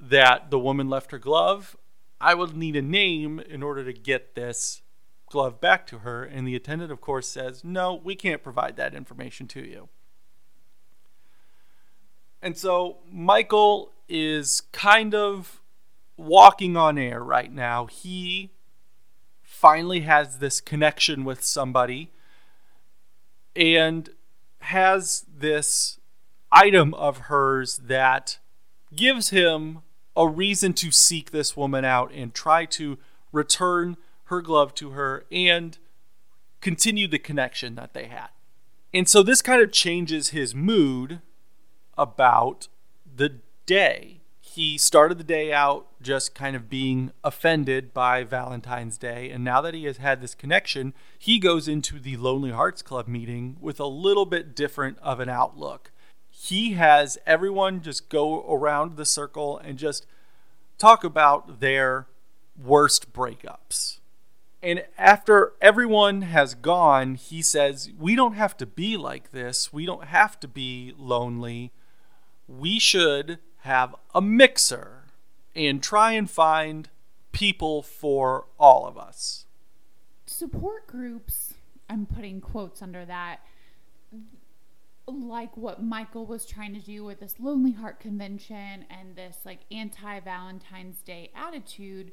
that 0.00 0.50
the 0.50 0.58
woman 0.58 0.88
left 0.88 1.12
her 1.12 1.18
glove. 1.18 1.76
I 2.22 2.34
will 2.34 2.46
need 2.46 2.76
a 2.76 2.82
name 2.82 3.40
in 3.40 3.62
order 3.62 3.84
to 3.84 3.92
get 3.92 4.36
this 4.36 4.82
glove 5.28 5.60
back 5.60 5.86
to 5.88 5.98
her. 5.98 6.22
And 6.22 6.46
the 6.46 6.54
attendant, 6.54 6.92
of 6.92 7.00
course, 7.00 7.26
says, 7.26 7.64
No, 7.64 8.00
we 8.02 8.14
can't 8.14 8.42
provide 8.42 8.76
that 8.76 8.94
information 8.94 9.48
to 9.48 9.60
you. 9.60 9.88
And 12.40 12.56
so 12.56 12.98
Michael 13.10 13.92
is 14.08 14.62
kind 14.72 15.14
of 15.14 15.60
walking 16.16 16.76
on 16.76 16.96
air 16.96 17.22
right 17.22 17.52
now. 17.52 17.86
He 17.86 18.50
finally 19.42 20.00
has 20.00 20.38
this 20.38 20.60
connection 20.60 21.24
with 21.24 21.42
somebody 21.42 22.12
and 23.56 24.10
has 24.60 25.24
this 25.32 25.98
item 26.52 26.94
of 26.94 27.18
hers 27.18 27.78
that 27.78 28.38
gives 28.94 29.30
him 29.30 29.80
a 30.16 30.28
reason 30.28 30.72
to 30.74 30.90
seek 30.90 31.30
this 31.30 31.56
woman 31.56 31.84
out 31.84 32.12
and 32.12 32.34
try 32.34 32.64
to 32.66 32.98
return 33.32 33.96
her 34.24 34.42
glove 34.42 34.74
to 34.74 34.90
her 34.90 35.24
and 35.30 35.78
continue 36.60 37.08
the 37.08 37.18
connection 37.18 37.74
that 37.74 37.94
they 37.94 38.06
had. 38.06 38.28
And 38.94 39.08
so 39.08 39.22
this 39.22 39.42
kind 39.42 39.62
of 39.62 39.72
changes 39.72 40.28
his 40.28 40.54
mood 40.54 41.20
about 41.96 42.68
the 43.14 43.40
day 43.64 44.22
he 44.54 44.76
started 44.76 45.16
the 45.16 45.24
day 45.24 45.50
out 45.50 45.86
just 46.02 46.34
kind 46.34 46.54
of 46.54 46.68
being 46.68 47.12
offended 47.24 47.94
by 47.94 48.22
Valentine's 48.22 48.98
Day. 48.98 49.30
And 49.30 49.42
now 49.42 49.62
that 49.62 49.72
he 49.72 49.84
has 49.84 49.96
had 49.96 50.20
this 50.20 50.34
connection, 50.34 50.92
he 51.18 51.38
goes 51.38 51.68
into 51.68 51.98
the 51.98 52.18
Lonely 52.18 52.50
Hearts 52.50 52.82
Club 52.82 53.08
meeting 53.08 53.56
with 53.60 53.80
a 53.80 53.86
little 53.86 54.26
bit 54.26 54.54
different 54.54 54.98
of 54.98 55.20
an 55.20 55.30
outlook. 55.30 55.90
He 56.44 56.72
has 56.72 57.18
everyone 57.24 57.82
just 57.82 58.08
go 58.08 58.44
around 58.52 58.96
the 58.96 59.04
circle 59.04 59.58
and 59.58 59.78
just 59.78 60.06
talk 60.76 61.04
about 61.04 61.60
their 61.60 62.08
worst 62.60 63.12
breakups. 63.12 64.00
And 64.60 64.84
after 64.98 65.52
everyone 65.60 66.22
has 66.22 66.56
gone, 66.56 67.14
he 67.14 67.42
says, 67.42 67.92
We 67.96 68.16
don't 68.16 68.32
have 68.32 68.56
to 68.56 68.66
be 68.66 68.96
like 68.96 69.30
this. 69.30 69.72
We 69.72 69.86
don't 69.86 70.06
have 70.06 70.40
to 70.40 70.48
be 70.48 70.92
lonely. 70.98 71.70
We 72.48 72.80
should 72.80 73.38
have 73.58 73.94
a 74.12 74.20
mixer 74.20 75.04
and 75.54 75.80
try 75.80 76.10
and 76.10 76.28
find 76.28 76.88
people 77.30 77.82
for 77.82 78.46
all 78.58 78.88
of 78.88 78.98
us. 78.98 79.46
Support 80.26 80.88
groups, 80.88 81.54
I'm 81.88 82.04
putting 82.04 82.40
quotes 82.40 82.82
under 82.82 83.04
that, 83.04 83.38
like 85.20 85.56
what 85.56 85.82
Michael 85.82 86.26
was 86.26 86.44
trying 86.44 86.74
to 86.74 86.80
do 86.80 87.04
with 87.04 87.20
this 87.20 87.36
Lonely 87.38 87.72
Heart 87.72 88.00
Convention 88.00 88.84
and 88.90 89.14
this 89.16 89.38
like 89.44 89.60
anti 89.70 90.20
Valentine's 90.20 91.02
Day 91.02 91.30
attitude, 91.34 92.12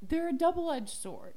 they're 0.00 0.28
a 0.28 0.32
double 0.32 0.70
edged 0.70 0.90
sword 0.90 1.34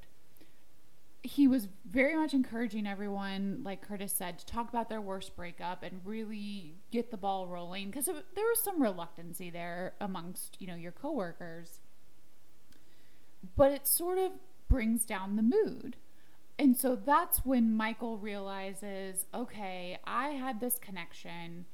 he 1.25 1.47
was 1.47 1.67
very 1.89 2.15
much 2.15 2.33
encouraging 2.33 2.85
everyone, 2.85 3.61
like 3.63 3.81
Curtis 3.81 4.13
said, 4.13 4.37
to 4.39 4.45
talk 4.45 4.69
about 4.69 4.89
their 4.89 5.01
worst 5.01 5.35
breakup 5.35 5.81
and 5.81 5.99
really 6.05 6.75
get 6.91 7.09
the 7.09 7.17
ball 7.17 7.47
rolling 7.47 7.89
because 7.89 8.05
there 8.05 8.45
was 8.45 8.63
some 8.63 8.81
reluctancy 8.81 9.49
there 9.49 9.93
amongst 9.99 10.57
you 10.59 10.67
know 10.67 10.75
your 10.75 10.91
coworkers. 10.91 11.79
But 13.55 13.71
it 13.71 13.87
sort 13.87 14.19
of 14.19 14.31
brings 14.69 15.05
down 15.05 15.35
the 15.35 15.41
mood. 15.41 15.95
And 16.57 16.77
so 16.77 16.95
that's 16.95 17.39
when 17.39 17.75
Michael 17.75 18.17
realizes, 18.17 19.25
okay, 19.33 19.97
I 20.05 20.29
had 20.29 20.59
this 20.59 20.79
connection. 20.79 21.65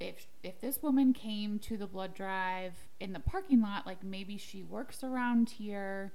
If 0.00 0.26
if 0.42 0.60
this 0.60 0.82
woman 0.82 1.12
came 1.12 1.58
to 1.60 1.76
the 1.76 1.86
blood 1.86 2.14
drive 2.14 2.74
in 3.00 3.12
the 3.12 3.20
parking 3.20 3.62
lot, 3.62 3.86
like 3.86 4.04
maybe 4.04 4.36
she 4.36 4.62
works 4.62 5.02
around 5.02 5.50
here, 5.50 6.12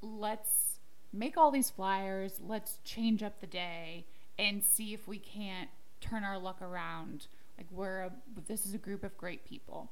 let's 0.00 0.78
make 1.12 1.36
all 1.36 1.50
these 1.50 1.70
flyers, 1.70 2.40
let's 2.44 2.78
change 2.84 3.22
up 3.22 3.40
the 3.40 3.46
day 3.46 4.06
and 4.38 4.64
see 4.64 4.92
if 4.92 5.06
we 5.06 5.18
can't 5.18 5.70
turn 6.00 6.24
our 6.24 6.38
luck 6.38 6.60
around. 6.60 7.26
Like 7.56 7.66
we're 7.70 8.00
a, 8.00 8.12
this 8.48 8.66
is 8.66 8.74
a 8.74 8.78
group 8.78 9.04
of 9.04 9.16
great 9.16 9.44
people. 9.44 9.90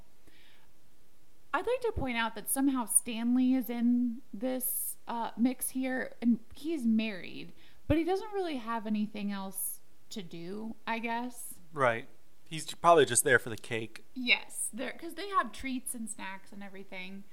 I'd 1.52 1.66
like 1.66 1.80
to 1.82 1.92
point 1.92 2.16
out 2.16 2.34
that 2.34 2.50
somehow 2.50 2.86
Stanley 2.86 3.54
is 3.54 3.70
in 3.70 4.18
this 4.32 4.93
uh, 5.08 5.30
mix 5.36 5.70
here, 5.70 6.12
and 6.20 6.38
he's 6.54 6.84
married, 6.84 7.52
but 7.86 7.96
he 7.96 8.04
doesn't 8.04 8.32
really 8.32 8.56
have 8.56 8.86
anything 8.86 9.32
else 9.32 9.80
to 10.10 10.22
do. 10.22 10.74
I 10.86 10.98
guess. 10.98 11.54
Right. 11.72 12.06
He's 12.48 12.66
probably 12.74 13.06
just 13.06 13.24
there 13.24 13.38
for 13.38 13.50
the 13.50 13.56
cake. 13.56 14.04
Yes, 14.14 14.68
there 14.72 14.92
because 14.92 15.14
they 15.14 15.28
have 15.28 15.52
treats 15.52 15.94
and 15.94 16.08
snacks 16.08 16.52
and 16.52 16.62
everything. 16.62 17.24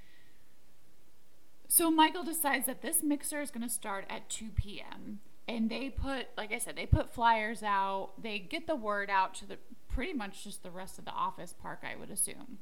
So 1.67 1.89
Michael 1.89 2.23
decides 2.23 2.65
that 2.65 2.81
this 2.81 3.01
mixer 3.01 3.39
is 3.39 3.49
going 3.49 3.65
to 3.65 3.73
start 3.73 4.03
at 4.09 4.29
2 4.29 4.49
p.m. 4.55 5.19
And 5.47 5.69
they 5.69 5.89
put, 5.89 6.27
like 6.35 6.51
I 6.51 6.57
said, 6.57 6.75
they 6.75 6.85
put 6.85 7.13
flyers 7.13 7.63
out. 7.63 8.21
They 8.21 8.39
get 8.39 8.67
the 8.67 8.75
word 8.75 9.09
out 9.09 9.33
to 9.35 9.45
the 9.45 9.57
pretty 9.87 10.11
much 10.11 10.43
just 10.43 10.63
the 10.63 10.71
rest 10.71 10.99
of 10.99 11.05
the 11.05 11.11
office 11.11 11.53
park, 11.53 11.83
I 11.83 11.97
would 11.97 12.09
assume. 12.09 12.57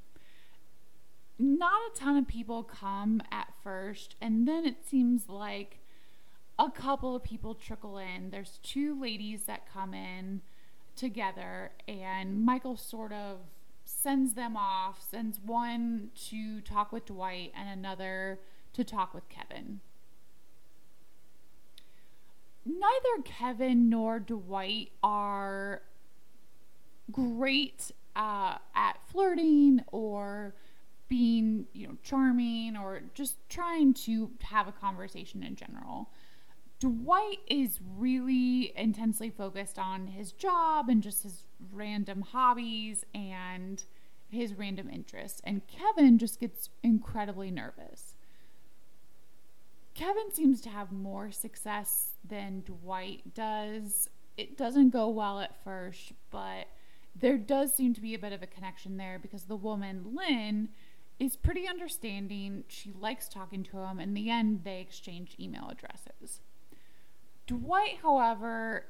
Not 1.41 1.80
a 1.89 1.97
ton 1.97 2.17
of 2.17 2.28
people 2.28 2.63
come 2.63 3.21
at 3.32 3.54
first, 3.63 4.15
and 4.19 4.45
then 4.45 4.65
it 4.65 4.86
seems 4.86 5.30
like 5.30 5.80
a 6.60 6.69
couple 6.69 7.15
of 7.15 7.23
people 7.23 7.56
trickle 7.56 7.97
in. 7.97 8.30
There's 8.30 8.60
two 8.62 8.99
ladies 8.99 9.43
that 9.43 9.71
come 9.71 9.93
in 9.93 10.41
together, 10.97 11.71
and 11.88 12.43
Michael 12.45 12.75
sort 12.75 13.13
of 13.13 13.38
sends 13.86 14.34
them 14.34 14.58
off, 14.58 15.02
sends 15.10 15.39
one 15.39 16.10
to 16.28 16.60
talk 16.60 16.91
with 16.91 17.06
Dwight 17.06 17.54
and 17.56 17.69
another 17.69 18.39
to 18.73 18.84
talk 18.84 19.13
with 19.13 19.28
Kevin. 19.30 19.80
Neither 22.65 23.23
Kevin 23.23 23.89
nor 23.89 24.19
Dwight 24.19 24.91
are 25.02 25.84
great 27.12 27.91
uh, 28.15 28.58
at 28.75 28.97
flirting 29.10 29.82
or 29.88 30.54
being, 31.10 31.65
you 31.74 31.88
know, 31.88 31.98
charming 32.04 32.78
or 32.78 33.02
just 33.13 33.38
trying 33.50 33.93
to 33.93 34.32
have 34.43 34.67
a 34.67 34.72
conversation 34.72 35.43
in 35.43 35.56
general. 35.56 36.10
Dwight 36.80 37.39
is 37.48 37.80
really 37.98 38.72
intensely 38.78 39.30
focused 39.30 39.78
on 39.78 40.08
his 40.08 40.32
job 40.32 40.88
and 40.88 41.04
just 41.04 41.24
his 41.24 41.43
random 41.74 42.22
hobbies 42.22 43.04
and 43.13 43.84
his 44.30 44.54
random 44.54 44.89
interests. 44.89 45.41
And 45.43 45.62
Kevin 45.67 46.17
just 46.17 46.39
gets 46.39 46.69
incredibly 46.84 47.52
nervous. 47.52 48.13
Kevin 49.93 50.32
seems 50.32 50.62
to 50.62 50.69
have 50.69 50.91
more 50.93 51.32
success 51.32 52.12
than 52.26 52.62
Dwight 52.62 53.34
does. 53.34 54.10
It 54.38 54.58
doesn't 54.58 54.91
go 54.91 55.10
well 55.10 55.41
at 55.41 55.62
first, 55.63 56.13
but 56.32 56.67
there 57.13 57.38
does 57.38 57.74
seem 57.74 57.93
to 57.95 58.02
be 58.02 58.13
a 58.13 58.19
bit 58.19 58.32
of 58.32 58.41
a 58.41 58.48
connection 58.48 58.95
there 58.95 59.19
because 59.19 59.43
the 59.43 59.58
woman, 59.58 60.15
Lynn, 60.15 60.69
is 61.20 61.36
pretty 61.36 61.68
understanding. 61.68 62.64
She 62.68 62.92
likes 62.92 63.28
talking 63.28 63.64
to 63.64 63.78
him. 63.80 64.00
In 64.00 64.14
the 64.14 64.30
end, 64.30 64.62
they 64.64 64.80
exchange 64.80 65.36
email 65.40 65.70
addresses. 65.70 66.42
Dwight, 67.46 67.98
however, 68.02 68.86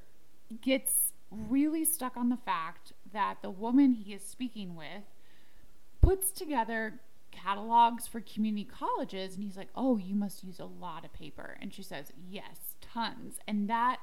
gets 0.61 1.13
really 1.31 1.85
stuck 1.85 2.17
on 2.17 2.29
the 2.29 2.37
fact 2.37 2.93
that 3.11 3.37
the 3.41 3.49
woman 3.49 3.93
he 3.93 4.13
is 4.13 4.23
speaking 4.23 4.75
with 4.75 5.03
puts 6.01 6.31
together 6.31 6.99
catalogs 7.31 8.07
for 8.07 8.19
community 8.21 8.65
colleges 8.65 9.35
and 9.35 9.43
he's 9.43 9.55
like 9.55 9.69
oh 9.75 9.97
you 9.97 10.15
must 10.15 10.43
use 10.43 10.59
a 10.59 10.65
lot 10.65 11.05
of 11.05 11.13
paper 11.13 11.55
and 11.61 11.71
she 11.71 11.83
says 11.83 12.11
yes 12.27 12.75
tons 12.81 13.35
and 13.47 13.69
that 13.69 13.99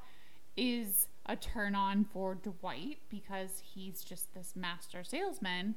is 0.57 1.09
a 1.27 1.35
turn 1.35 1.75
on 1.75 2.05
for 2.05 2.37
dwight 2.37 2.99
because 3.09 3.61
he's 3.75 4.05
just 4.05 4.33
this 4.33 4.55
master 4.55 5.03
salesman 5.03 5.75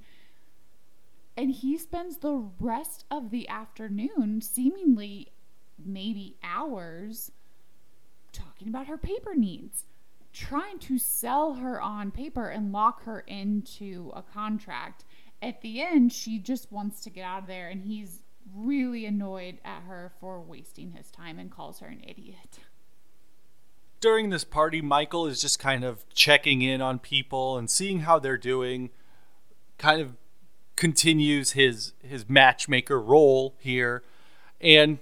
and 1.38 1.52
he 1.52 1.78
spends 1.78 2.18
the 2.18 2.50
rest 2.60 3.06
of 3.10 3.32
the 3.32 3.48
afternoon 3.48 4.42
seemingly 4.42 5.32
maybe 5.84 6.36
hours 6.44 7.32
talking 8.32 8.68
about 8.68 8.88
her 8.88 8.98
paper 8.98 9.34
needs 9.34 9.86
trying 10.32 10.78
to 10.78 11.00
sell 11.00 11.56
her 11.56 11.82
on 11.82 12.12
paper 12.12 12.50
and 12.50 12.72
lock 12.72 13.04
her 13.04 13.22
into 13.22 14.12
a 14.15 14.22
contract 14.22 15.04
at 15.42 15.62
the 15.62 15.82
end, 15.82 16.12
she 16.12 16.38
just 16.39 16.72
wants 16.72 17.02
to 17.02 17.10
get 17.10 17.24
out 17.24 17.44
of 17.44 17.48
there, 17.48 17.70
and 17.70 17.84
he's 17.84 18.24
really 18.54 19.06
annoyed 19.06 19.60
at 19.63 19.84
her 19.84 20.12
for 20.20 20.42
wasting 20.42 20.92
his 20.92 21.12
time 21.12 21.39
and 21.39 21.52
calls 21.52 21.80
her 21.80 21.88
an 21.88 22.02
idiot. 22.06 22.60
During 24.02 24.30
this 24.30 24.44
party, 24.44 24.82
Michael 24.82 25.28
is 25.28 25.42
just 25.42 25.60
kind 25.60 25.84
of 25.84 26.08
checking 26.13 26.62
in 26.62 26.82
on 26.82 27.00
people 27.00 27.58
and 27.58 27.70
seeing 27.70 28.02
how 28.02 28.20
they're 28.20 28.38
doing. 28.38 28.89
Kind 29.78 30.02
of 30.02 30.15
continues 30.80 31.52
his 31.52 31.92
his 32.02 32.30
matchmaker 32.30 33.02
role 33.02 33.54
here 33.60 34.02
and 34.62 34.98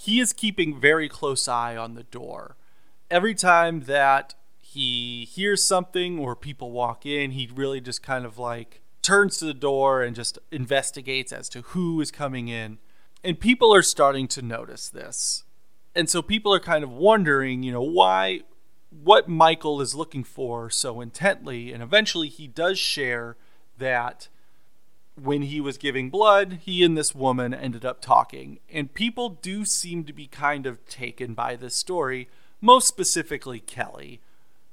he 0.00 0.20
is 0.20 0.32
keeping 0.32 0.80
very 0.80 1.06
close 1.06 1.46
eye 1.46 1.76
on 1.76 1.94
the 1.94 2.04
door. 2.04 2.56
Every 3.10 3.34
time 3.34 3.82
that 3.82 4.34
he 4.56 5.26
hears 5.26 5.62
something 5.62 6.18
or 6.18 6.34
people 6.34 6.70
walk 6.70 7.04
in, 7.04 7.32
he 7.32 7.50
really 7.54 7.78
just 7.78 8.02
kind 8.02 8.24
of 8.24 8.38
like 8.38 8.80
turns 9.02 9.36
to 9.38 9.44
the 9.44 9.52
door 9.52 10.02
and 10.02 10.16
just 10.16 10.38
investigates 10.50 11.30
as 11.30 11.50
to 11.50 11.60
who 11.60 12.00
is 12.00 12.10
coming 12.10 12.48
in. 12.48 12.78
And 13.22 13.38
people 13.38 13.74
are 13.74 13.82
starting 13.82 14.28
to 14.28 14.40
notice 14.40 14.88
this. 14.88 15.44
And 15.94 16.08
so 16.08 16.22
people 16.22 16.54
are 16.54 16.60
kind 16.60 16.84
of 16.84 16.90
wondering, 16.90 17.62
you 17.62 17.72
know, 17.72 17.82
why 17.82 18.44
what 18.88 19.28
Michael 19.28 19.82
is 19.82 19.94
looking 19.94 20.24
for 20.24 20.70
so 20.70 21.02
intently. 21.02 21.70
And 21.70 21.82
eventually 21.82 22.28
he 22.28 22.46
does 22.46 22.78
share 22.78 23.36
that 23.78 24.28
when 25.20 25.42
he 25.42 25.60
was 25.60 25.78
giving 25.78 26.10
blood, 26.10 26.60
he 26.64 26.84
and 26.84 26.96
this 26.96 27.14
woman 27.14 27.54
ended 27.54 27.84
up 27.84 28.00
talking. 28.02 28.58
And 28.70 28.92
people 28.92 29.30
do 29.30 29.64
seem 29.64 30.04
to 30.04 30.12
be 30.12 30.26
kind 30.26 30.66
of 30.66 30.84
taken 30.86 31.32
by 31.34 31.56
this 31.56 31.74
story, 31.74 32.28
most 32.60 32.86
specifically 32.86 33.60
Kelly, 33.60 34.20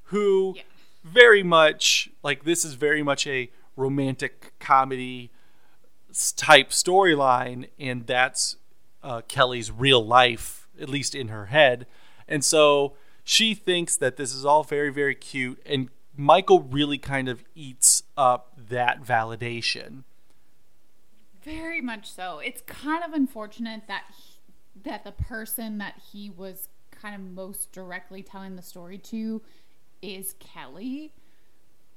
who 0.05 0.53
Yeah. 0.57 0.63
very 1.03 1.43
much, 1.43 2.09
like, 2.23 2.43
this 2.43 2.65
is 2.65 2.73
very 2.73 3.03
much 3.03 3.25
a 3.25 3.49
romantic 3.75 4.53
comedy 4.59 5.31
type 6.35 6.69
storyline, 6.69 7.69
and 7.79 8.05
that's 8.05 8.57
uh, 9.01 9.21
Kelly's 9.27 9.71
real 9.71 10.05
life, 10.05 10.67
at 10.79 10.89
least 10.89 11.15
in 11.15 11.27
her 11.29 11.47
head. 11.47 11.87
And 12.27 12.43
so 12.43 12.93
she 13.23 13.53
thinks 13.53 13.97
that 13.97 14.15
this 14.17 14.33
is 14.33 14.45
all 14.45 14.63
very, 14.63 14.91
very 14.91 15.15
cute, 15.15 15.61
and 15.65 15.89
Michael 16.15 16.61
really 16.61 16.97
kind 16.97 17.27
of 17.27 17.43
eats 17.55 18.03
up 18.15 18.53
that 18.69 19.03
validation. 19.03 20.03
Very 21.43 21.81
much 21.81 22.11
so. 22.11 22.39
It's 22.39 22.61
kind 22.61 23.03
of 23.03 23.13
unfortunate 23.13 23.83
that 23.87 24.03
he, 24.15 24.81
that 24.83 25.03
the 25.03 25.11
person 25.11 25.79
that 25.79 25.95
he 26.11 26.29
was 26.29 26.69
kind 26.91 27.15
of 27.15 27.21
most 27.21 27.71
directly 27.71 28.23
telling 28.23 28.55
the 28.55 28.61
story 28.61 28.97
to 28.97 29.41
is 30.01 30.35
Kelly. 30.39 31.13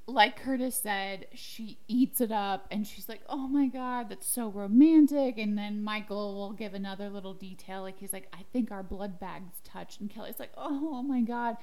Like 0.05 0.41
Curtis 0.41 0.75
said, 0.75 1.27
she 1.33 1.77
eats 1.87 2.21
it 2.21 2.31
up 2.31 2.65
and 2.71 2.87
she's 2.87 3.09
like, 3.09 3.21
"Oh 3.27 3.47
my 3.47 3.67
god, 3.67 4.09
that's 4.09 4.27
so 4.27 4.47
romantic." 4.49 5.37
And 5.37 5.57
then 5.57 5.83
Michael 5.83 6.33
will 6.33 6.53
give 6.53 6.73
another 6.73 7.09
little 7.09 7.33
detail 7.33 7.81
like 7.81 7.99
he's 7.99 8.13
like, 8.13 8.27
"I 8.33 8.43
think 8.53 8.71
our 8.71 8.83
blood 8.83 9.19
bags 9.19 9.59
touched." 9.65 9.99
And 9.99 10.09
Kelly's 10.09 10.39
like, 10.39 10.51
"Oh, 10.57 10.91
oh 10.93 11.03
my 11.03 11.21
god." 11.21 11.57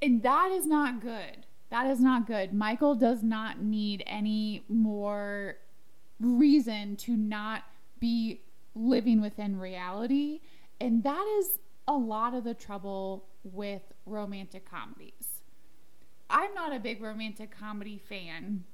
And 0.00 0.22
that 0.22 0.50
is 0.52 0.66
not 0.66 1.00
good. 1.00 1.46
That 1.70 1.86
is 1.86 2.00
not 2.00 2.26
good. 2.26 2.52
Michael 2.52 2.94
does 2.94 3.22
not 3.22 3.60
need 3.60 4.02
any 4.06 4.64
more 4.68 5.56
reason 6.20 6.96
to 6.96 7.16
not 7.16 7.62
be 8.00 8.40
living 8.74 9.20
within 9.20 9.58
reality. 9.58 10.40
And 10.80 11.02
that 11.02 11.26
is 11.38 11.58
a 11.86 11.92
lot 11.94 12.34
of 12.34 12.44
the 12.44 12.54
trouble 12.54 13.26
with 13.42 13.82
romantic 14.06 14.70
comedies. 14.70 15.42
I'm 16.30 16.54
not 16.54 16.74
a 16.74 16.78
big 16.78 17.02
romantic 17.02 17.50
comedy 17.50 17.98
fan. 17.98 18.64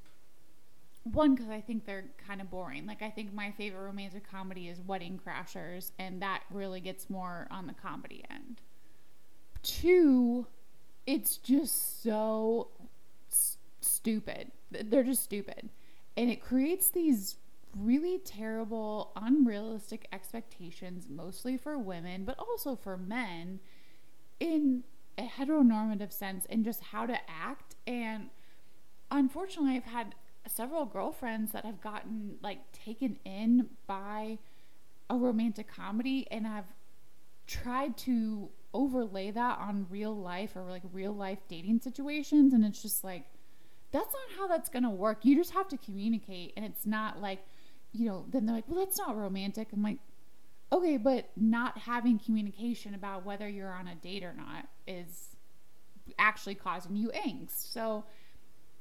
One, 1.05 1.35
because 1.35 1.51
I 1.51 1.61
think 1.61 1.85
they're 1.85 2.07
kind 2.27 2.41
of 2.41 2.51
boring. 2.51 2.87
Like, 2.87 3.03
I 3.03 3.11
think 3.11 3.33
my 3.33 3.51
favorite 3.53 3.85
romantic 3.85 4.29
comedy 4.29 4.69
is 4.69 4.81
Wedding 4.81 5.21
Crashers, 5.25 5.91
and 5.99 6.21
that 6.23 6.43
really 6.51 6.81
gets 6.81 7.11
more 7.11 7.47
on 7.51 7.67
the 7.67 7.75
comedy 7.75 8.25
end. 8.31 8.63
Two, 9.63 10.47
it's 11.07 11.37
just 11.37 12.03
so 12.03 12.69
s- 13.31 13.59
stupid. 13.81 14.51
They're 14.71 15.05
just 15.05 15.23
stupid. 15.23 15.69
And 16.17 16.31
it 16.31 16.41
creates 16.41 16.89
these 16.89 17.37
really 17.77 18.19
terrible, 18.19 19.13
unrealistic 19.17 20.07
expectations, 20.13 21.07
mostly 21.09 21.57
for 21.57 21.77
women, 21.79 22.25
but 22.25 22.39
also 22.39 22.77
for 22.77 22.97
men, 22.97 23.61
in 24.41 24.85
a 25.19 25.23
heteronormative 25.23 26.13
sense, 26.13 26.47
and 26.49 26.65
just 26.65 26.83
how 26.83 27.07
to 27.07 27.19
act. 27.29 27.77
And 27.87 28.31
unfortunately, 29.11 29.77
I've 29.77 29.85
had 29.85 30.15
several 30.47 30.85
girlfriends 30.85 31.53
that 31.53 31.65
have 31.65 31.81
gotten 31.81 32.37
like 32.43 32.73
taken 32.73 33.19
in 33.25 33.69
by 33.87 34.39
a 35.11 35.17
romantic 35.17 35.69
comedy, 35.69 36.27
and 36.31 36.47
I've 36.47 36.73
tried 37.47 37.97
to 37.99 38.49
overlay 38.75 39.31
that 39.31 39.59
on 39.59 39.87
real 39.89 40.15
life 40.15 40.57
or 40.57 40.63
like 40.65 40.83
real 40.93 41.13
life 41.13 41.39
dating 41.49 41.81
situations 41.81 42.53
and 42.53 42.65
it's 42.65 42.83
just 42.83 43.05
like 43.05 43.25
that's 43.93 44.13
not 44.13 44.37
how 44.37 44.49
that's 44.49 44.69
going 44.69 44.83
to 44.83 44.91
work. 44.91 45.21
You 45.23 45.37
just 45.37 45.53
have 45.53 45.69
to 45.69 45.77
communicate 45.77 46.53
and 46.57 46.67
it's 46.67 46.85
not 46.85 47.23
like 47.23 47.39
you 47.93 48.09
know 48.09 48.27
then 48.31 48.45
they're 48.45 48.57
like 48.57 48.69
well 48.69 48.85
that's 48.85 48.99
not 48.99 49.17
romantic. 49.17 49.69
I'm 49.73 49.83
like 49.83 49.99
okay 50.73 50.97
but 50.97 51.31
not 51.37 51.79
having 51.79 52.19
communication 52.19 52.95
about 52.95 53.25
whether 53.25 53.49
you're 53.49 53.73
on 53.73 53.87
a 53.87 53.95
date 53.95 54.25
or 54.25 54.35
not 54.35 54.67
is 54.87 55.29
actually 56.19 56.57
causing 56.57 56.97
you 56.97 57.11
angst. 57.11 57.73
So 57.73 58.05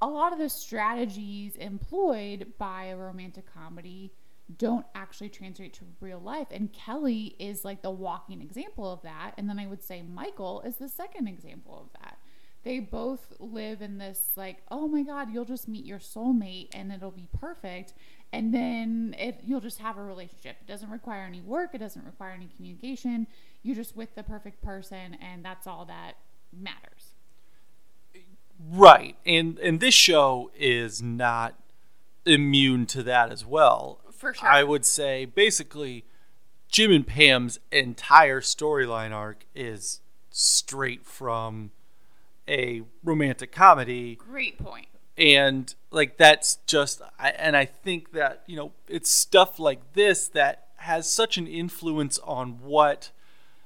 a 0.01 0.07
lot 0.07 0.33
of 0.33 0.39
the 0.39 0.49
strategies 0.49 1.55
employed 1.55 2.53
by 2.57 2.85
a 2.85 2.97
romantic 2.97 3.45
comedy 3.53 4.11
don't 4.57 4.85
actually 4.93 5.29
translate 5.29 5.73
to 5.73 5.85
real 5.99 6.19
life. 6.19 6.47
And 6.51 6.71
Kelly 6.73 7.35
is 7.39 7.63
like 7.63 7.81
the 7.81 7.91
walking 7.91 8.41
example 8.41 8.91
of 8.91 9.01
that. 9.03 9.33
And 9.37 9.49
then 9.49 9.59
I 9.59 9.67
would 9.67 9.83
say 9.83 10.01
Michael 10.01 10.61
is 10.61 10.75
the 10.75 10.89
second 10.89 11.27
example 11.27 11.79
of 11.79 12.01
that. 12.01 12.17
They 12.63 12.79
both 12.79 13.33
live 13.39 13.81
in 13.81 13.97
this, 13.97 14.31
like, 14.35 14.63
oh 14.71 14.87
my 14.87 15.03
God, 15.03 15.33
you'll 15.33 15.43
just 15.43 15.67
meet 15.67 15.85
your 15.85 15.99
soulmate 15.99 16.69
and 16.73 16.91
it'll 16.91 17.11
be 17.11 17.27
perfect. 17.39 17.93
And 18.31 18.53
then 18.53 19.15
it, 19.19 19.41
you'll 19.43 19.61
just 19.61 19.79
have 19.79 19.97
a 19.97 20.03
relationship. 20.03 20.57
It 20.61 20.67
doesn't 20.67 20.89
require 20.89 21.23
any 21.23 21.41
work, 21.41 21.71
it 21.73 21.79
doesn't 21.79 22.05
require 22.05 22.31
any 22.31 22.49
communication. 22.55 23.27
You're 23.63 23.75
just 23.75 23.95
with 23.95 24.15
the 24.15 24.23
perfect 24.23 24.61
person, 24.61 25.15
and 25.21 25.43
that's 25.45 25.67
all 25.67 25.85
that 25.85 26.13
matters. 26.51 27.13
Right. 28.71 29.15
And 29.25 29.59
and 29.59 29.79
this 29.79 29.93
show 29.93 30.51
is 30.55 31.01
not 31.01 31.55
immune 32.25 32.85
to 32.87 33.03
that 33.03 33.31
as 33.31 33.45
well. 33.45 33.99
For 34.23 34.33
sure. 34.33 34.47
I 34.49 34.63
would 34.63 34.85
say 34.85 35.25
basically 35.25 36.05
Jim 36.69 36.91
and 36.91 37.05
Pam's 37.05 37.59
entire 37.73 38.39
storyline 38.39 39.11
arc 39.11 39.45
is 39.53 39.99
straight 40.31 41.05
from 41.05 41.71
a 42.47 42.83
romantic 43.03 43.51
comedy 43.51 44.15
Great 44.15 44.57
point. 44.57 44.87
and 45.17 45.75
like 45.91 46.15
that's 46.17 46.55
just 46.65 47.01
I, 47.19 47.29
and 47.31 47.55
i 47.55 47.63
think 47.65 48.11
that 48.13 48.43
you 48.47 48.55
know 48.57 48.71
it's 48.87 49.11
stuff 49.11 49.59
like 49.59 49.93
this 49.93 50.27
that 50.29 50.67
has 50.77 51.07
such 51.09 51.37
an 51.37 51.47
influence 51.47 52.17
on 52.23 52.59
what 52.61 53.11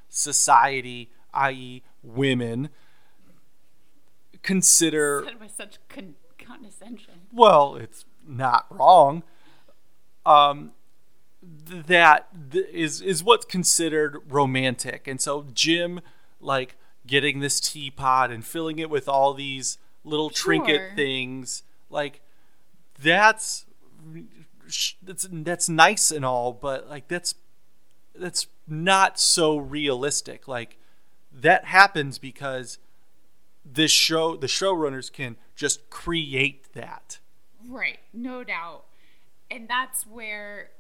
society 0.10 1.10
i.e 1.34 1.82
women 2.04 2.70
consider 4.44 5.24
Said 5.26 5.40
with 5.40 5.56
such 5.56 5.78
con- 5.90 6.16
condescension. 6.38 7.14
well 7.34 7.76
it's 7.76 8.06
not 8.28 8.66
wrong 8.70 9.24
um 10.28 10.72
th- 11.68 11.86
that 11.86 12.52
th- 12.52 12.68
is 12.72 13.02
is 13.02 13.24
what's 13.24 13.46
considered 13.46 14.22
romantic. 14.28 15.08
And 15.08 15.20
so 15.22 15.48
jim 15.54 16.02
like 16.40 16.76
getting 17.06 17.40
this 17.40 17.60
teapot 17.60 18.32
and 18.32 18.46
filling 18.46 18.80
it 18.80 18.90
with 18.90 19.08
all 19.08 19.34
these 19.34 19.78
little 20.04 20.30
trinket 20.30 20.96
things 20.96 21.64
like 21.90 22.22
that's 23.02 23.66
that's 25.04 25.28
that's 25.32 25.70
nice 25.70 26.12
and 26.12 26.24
all 26.26 26.52
but 26.54 26.90
like 26.90 27.08
that's 27.08 27.36
that's 28.20 28.48
not 28.68 29.20
so 29.20 29.58
realistic. 29.58 30.48
Like 30.48 30.78
that 31.32 31.66
happens 31.66 32.18
because 32.18 32.78
this 33.66 33.92
show 33.92 34.36
the 34.36 34.48
showrunners 34.48 35.12
can 35.12 35.38
just 35.56 35.90
create 35.90 36.74
that. 36.74 37.20
Right, 37.68 38.00
no 38.14 38.44
doubt. 38.44 38.86
And 39.50 39.68
that's 39.68 40.06
where 40.06 40.72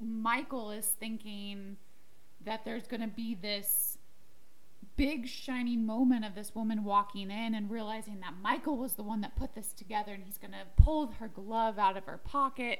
Michael 0.00 0.70
is 0.70 0.86
thinking 0.86 1.76
that 2.44 2.64
there's 2.64 2.86
going 2.86 3.00
to 3.00 3.08
be 3.08 3.34
this 3.34 3.98
big 4.96 5.26
shining 5.26 5.84
moment 5.84 6.24
of 6.24 6.34
this 6.34 6.54
woman 6.54 6.84
walking 6.84 7.30
in 7.30 7.54
and 7.54 7.70
realizing 7.70 8.20
that 8.20 8.34
Michael 8.40 8.76
was 8.76 8.94
the 8.94 9.02
one 9.02 9.20
that 9.22 9.36
put 9.36 9.54
this 9.54 9.72
together 9.72 10.12
and 10.12 10.22
he's 10.22 10.38
going 10.38 10.52
to 10.52 10.82
pull 10.82 11.12
her 11.18 11.28
glove 11.28 11.78
out 11.78 11.96
of 11.96 12.04
her 12.04 12.18
pocket 12.18 12.78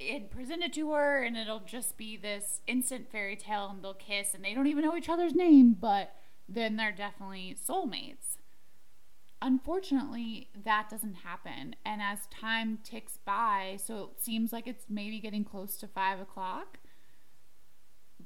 and 0.00 0.30
present 0.30 0.62
it 0.62 0.72
to 0.74 0.92
her 0.92 1.22
and 1.22 1.36
it'll 1.36 1.60
just 1.60 1.96
be 1.96 2.16
this 2.16 2.60
instant 2.66 3.10
fairy 3.10 3.36
tale 3.36 3.68
and 3.70 3.82
they'll 3.82 3.94
kiss 3.94 4.34
and 4.34 4.44
they 4.44 4.54
don't 4.54 4.66
even 4.66 4.84
know 4.84 4.96
each 4.96 5.08
other's 5.08 5.34
name 5.34 5.76
but 5.78 6.14
then 6.48 6.76
they're 6.76 6.92
definitely 6.92 7.56
soulmates 7.68 8.35
unfortunately, 9.42 10.48
that 10.64 10.88
doesn't 10.90 11.14
happen. 11.14 11.76
And 11.84 12.00
as 12.00 12.26
time 12.26 12.78
ticks 12.82 13.18
by, 13.24 13.78
so 13.82 14.10
it 14.12 14.22
seems 14.22 14.52
like 14.52 14.66
it's 14.66 14.86
maybe 14.88 15.20
getting 15.20 15.44
close 15.44 15.76
to 15.78 15.86
five 15.86 16.20
o'clock. 16.20 16.78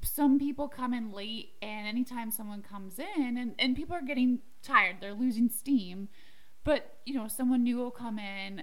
Some 0.03 0.39
people 0.39 0.69
come 0.69 0.95
in 0.95 1.13
late, 1.13 1.51
and 1.61 1.87
anytime 1.87 2.31
someone 2.31 2.63
comes 2.63 2.99
in, 2.99 3.37
and, 3.37 3.55
and 3.59 3.77
people 3.77 3.95
are 3.95 4.03
getting 4.03 4.41
tired, 4.63 4.97
they're 5.01 5.13
losing 5.13 5.51
steam. 5.51 6.09
But, 6.65 6.99
you 7.05 7.15
know, 7.15 7.29
someone 7.29 7.65
new 7.65 7.77
will 7.77 7.91
come 7.91 8.19
in, 8.19 8.63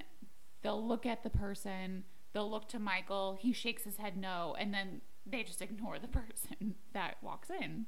they'll 0.63 0.85
look 0.85 1.05
at 1.05 1.23
the 1.23 1.29
person, 1.29 2.05
they'll 2.33 2.49
look 2.49 2.69
to 2.69 2.79
Michael, 2.79 3.37
he 3.39 3.53
shakes 3.53 3.83
his 3.83 3.97
head 3.97 4.17
no, 4.17 4.55
and 4.59 4.73
then 4.73 5.01
they 5.25 5.43
just 5.43 5.61
ignore 5.61 5.99
the 5.99 6.07
person 6.07 6.75
that 6.93 7.17
walks 7.21 7.49
in 7.49 7.85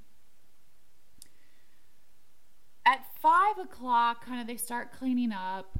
at 2.89 3.06
five 3.21 3.60
o'clock, 3.60 4.25
kind 4.25 4.41
of 4.41 4.47
they 4.47 4.58
start 4.58 4.91
cleaning 4.91 5.32
up. 5.32 5.78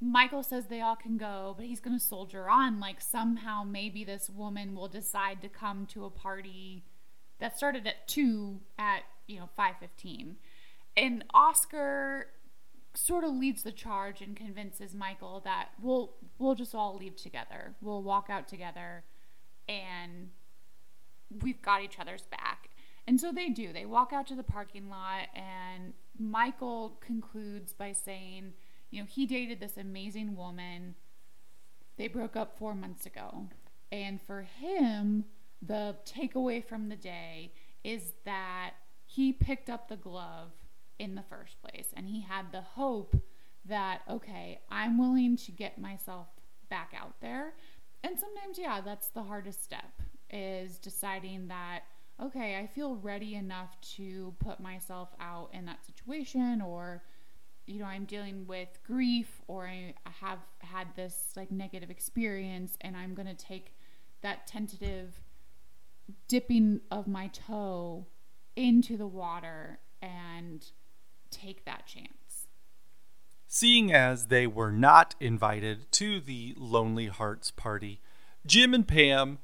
Michael 0.00 0.42
says 0.42 0.66
they 0.66 0.80
all 0.80 0.96
can 0.96 1.18
go, 1.18 1.54
but 1.56 1.66
he's 1.66 1.78
going 1.78 1.96
to 1.96 2.04
soldier 2.04 2.48
on. 2.48 2.80
Like 2.80 3.00
somehow, 3.00 3.64
maybe 3.64 4.02
this 4.02 4.30
woman 4.30 4.74
will 4.74 4.88
decide 4.88 5.42
to 5.42 5.48
come 5.48 5.84
to 5.86 6.06
a 6.06 6.10
party 6.10 6.84
that 7.38 7.56
started 7.56 7.86
at 7.86 8.08
two 8.08 8.60
at 8.78 9.02
you 9.26 9.38
know 9.38 9.50
five 9.56 9.74
fifteen, 9.78 10.36
and 10.96 11.22
Oscar 11.34 12.28
sort 12.94 13.24
of 13.24 13.32
leads 13.32 13.62
the 13.62 13.72
charge 13.72 14.20
and 14.20 14.36
convinces 14.36 14.94
Michael 14.94 15.40
that 15.44 15.68
we'll 15.80 16.14
we'll 16.38 16.54
just 16.54 16.74
all 16.74 16.96
leave 16.96 17.16
together. 17.16 17.74
We'll 17.82 18.02
walk 18.02 18.28
out 18.30 18.48
together, 18.48 19.04
and 19.68 20.30
we've 21.42 21.60
got 21.60 21.82
each 21.82 21.98
other's 21.98 22.22
back. 22.22 22.70
And 23.06 23.20
so 23.20 23.32
they 23.32 23.48
do. 23.48 23.72
They 23.72 23.84
walk 23.84 24.12
out 24.12 24.26
to 24.28 24.36
the 24.36 24.44
parking 24.44 24.88
lot, 24.88 25.26
and 25.34 25.92
Michael 26.18 26.98
concludes 27.00 27.72
by 27.72 27.92
saying, 27.92 28.52
you 28.90 29.00
know, 29.00 29.06
he 29.08 29.26
dated 29.26 29.60
this 29.60 29.76
amazing 29.76 30.36
woman. 30.36 30.94
They 31.96 32.08
broke 32.08 32.36
up 32.36 32.58
four 32.58 32.74
months 32.74 33.06
ago. 33.06 33.48
And 33.90 34.20
for 34.20 34.42
him, 34.42 35.24
the 35.60 35.96
takeaway 36.04 36.64
from 36.64 36.88
the 36.88 36.96
day 36.96 37.52
is 37.84 38.12
that 38.24 38.72
he 39.04 39.32
picked 39.32 39.68
up 39.68 39.88
the 39.88 39.96
glove 39.96 40.52
in 40.98 41.14
the 41.14 41.22
first 41.22 41.60
place. 41.60 41.88
And 41.94 42.08
he 42.08 42.20
had 42.20 42.52
the 42.52 42.60
hope 42.60 43.16
that, 43.64 44.02
okay, 44.08 44.60
I'm 44.70 44.98
willing 44.98 45.36
to 45.36 45.52
get 45.52 45.78
myself 45.78 46.28
back 46.68 46.94
out 46.98 47.20
there. 47.20 47.54
And 48.02 48.18
sometimes, 48.18 48.58
yeah, 48.58 48.80
that's 48.80 49.08
the 49.08 49.22
hardest 49.22 49.62
step 49.62 50.02
is 50.30 50.78
deciding 50.78 51.48
that 51.48 51.82
okay, 52.22 52.58
I 52.58 52.66
feel 52.66 52.96
ready 52.96 53.34
enough 53.34 53.80
to 53.96 54.34
put 54.38 54.60
myself 54.60 55.08
out 55.20 55.50
in 55.52 55.64
that 55.66 55.84
situation 55.84 56.62
or 56.62 57.02
you 57.66 57.78
know, 57.78 57.86
I'm 57.86 58.04
dealing 58.04 58.46
with 58.46 58.68
grief 58.84 59.40
or 59.46 59.66
I 59.66 59.94
have 60.20 60.40
had 60.58 60.88
this 60.96 61.32
like 61.36 61.52
negative 61.52 61.90
experience 61.90 62.76
and 62.80 62.96
I'm 62.96 63.14
going 63.14 63.28
to 63.28 63.34
take 63.34 63.74
that 64.20 64.46
tentative 64.46 65.20
dipping 66.26 66.80
of 66.90 67.06
my 67.06 67.28
toe 67.28 68.06
into 68.56 68.96
the 68.96 69.06
water 69.06 69.78
and 70.00 70.64
take 71.30 71.64
that 71.64 71.86
chance. 71.86 72.48
Seeing 73.46 73.92
as 73.92 74.26
they 74.26 74.46
were 74.46 74.72
not 74.72 75.14
invited 75.20 75.90
to 75.92 76.20
the 76.20 76.54
Lonely 76.56 77.06
Hearts 77.06 77.50
party, 77.50 78.00
Jim 78.44 78.74
and 78.74 78.86
Pam 78.88 79.38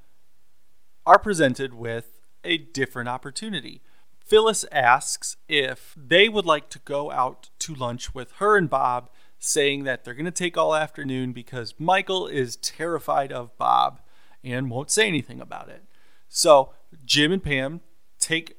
are 1.07 1.19
presented 1.19 1.73
with 1.73 2.17
a 2.44 2.59
different 2.59 3.09
opportunity. 3.09 3.83
Phyllis 4.24 4.64
asks 4.70 5.37
if 5.48 5.94
they 5.96 6.29
would 6.29 6.44
like 6.44 6.68
to 6.70 6.79
go 6.81 7.11
out 7.11 7.48
to 7.61 7.74
lunch 7.74 8.14
with 8.14 8.33
her 8.33 8.57
and 8.57 8.68
Bob, 8.68 9.09
saying 9.38 9.85
that 9.85 10.05
they're 10.05 10.14
going 10.14 10.24
to 10.24 10.31
take 10.31 10.57
all 10.57 10.74
afternoon 10.74 11.33
because 11.33 11.74
Michael 11.79 12.27
is 12.27 12.57
terrified 12.57 13.33
of 13.33 13.57
Bob 13.57 14.01
and 14.44 14.70
won't 14.70 14.90
say 14.90 15.07
anything 15.07 15.40
about 15.40 15.68
it. 15.68 15.85
So 16.29 16.74
Jim 17.05 17.33
and 17.33 17.42
Pam 17.42 17.81
take 18.18 18.57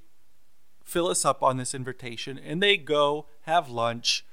Phyllis 0.84 1.26
up 1.26 1.44
on 1.44 1.58
this 1.58 1.76
invitation 1.76 2.40
and 2.40 2.64
they 2.64 2.78
go 2.78 3.28
have 3.42 3.70
lunch. 3.70 4.26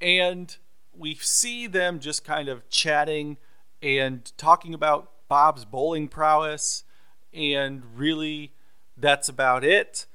And 0.00 0.56
we 0.92 1.14
see 1.14 1.66
them 1.66 2.00
just 2.00 2.24
kind 2.24 2.48
of 2.48 2.68
chatting 2.68 3.36
and 3.82 4.32
talking 4.36 4.74
about 4.74 5.12
Bob's 5.28 5.64
bowling 5.64 6.08
prowess 6.08 6.84
and 7.32 7.82
really 7.94 8.54
that's 9.00 9.28
about 9.28 9.64
it. 9.64 10.06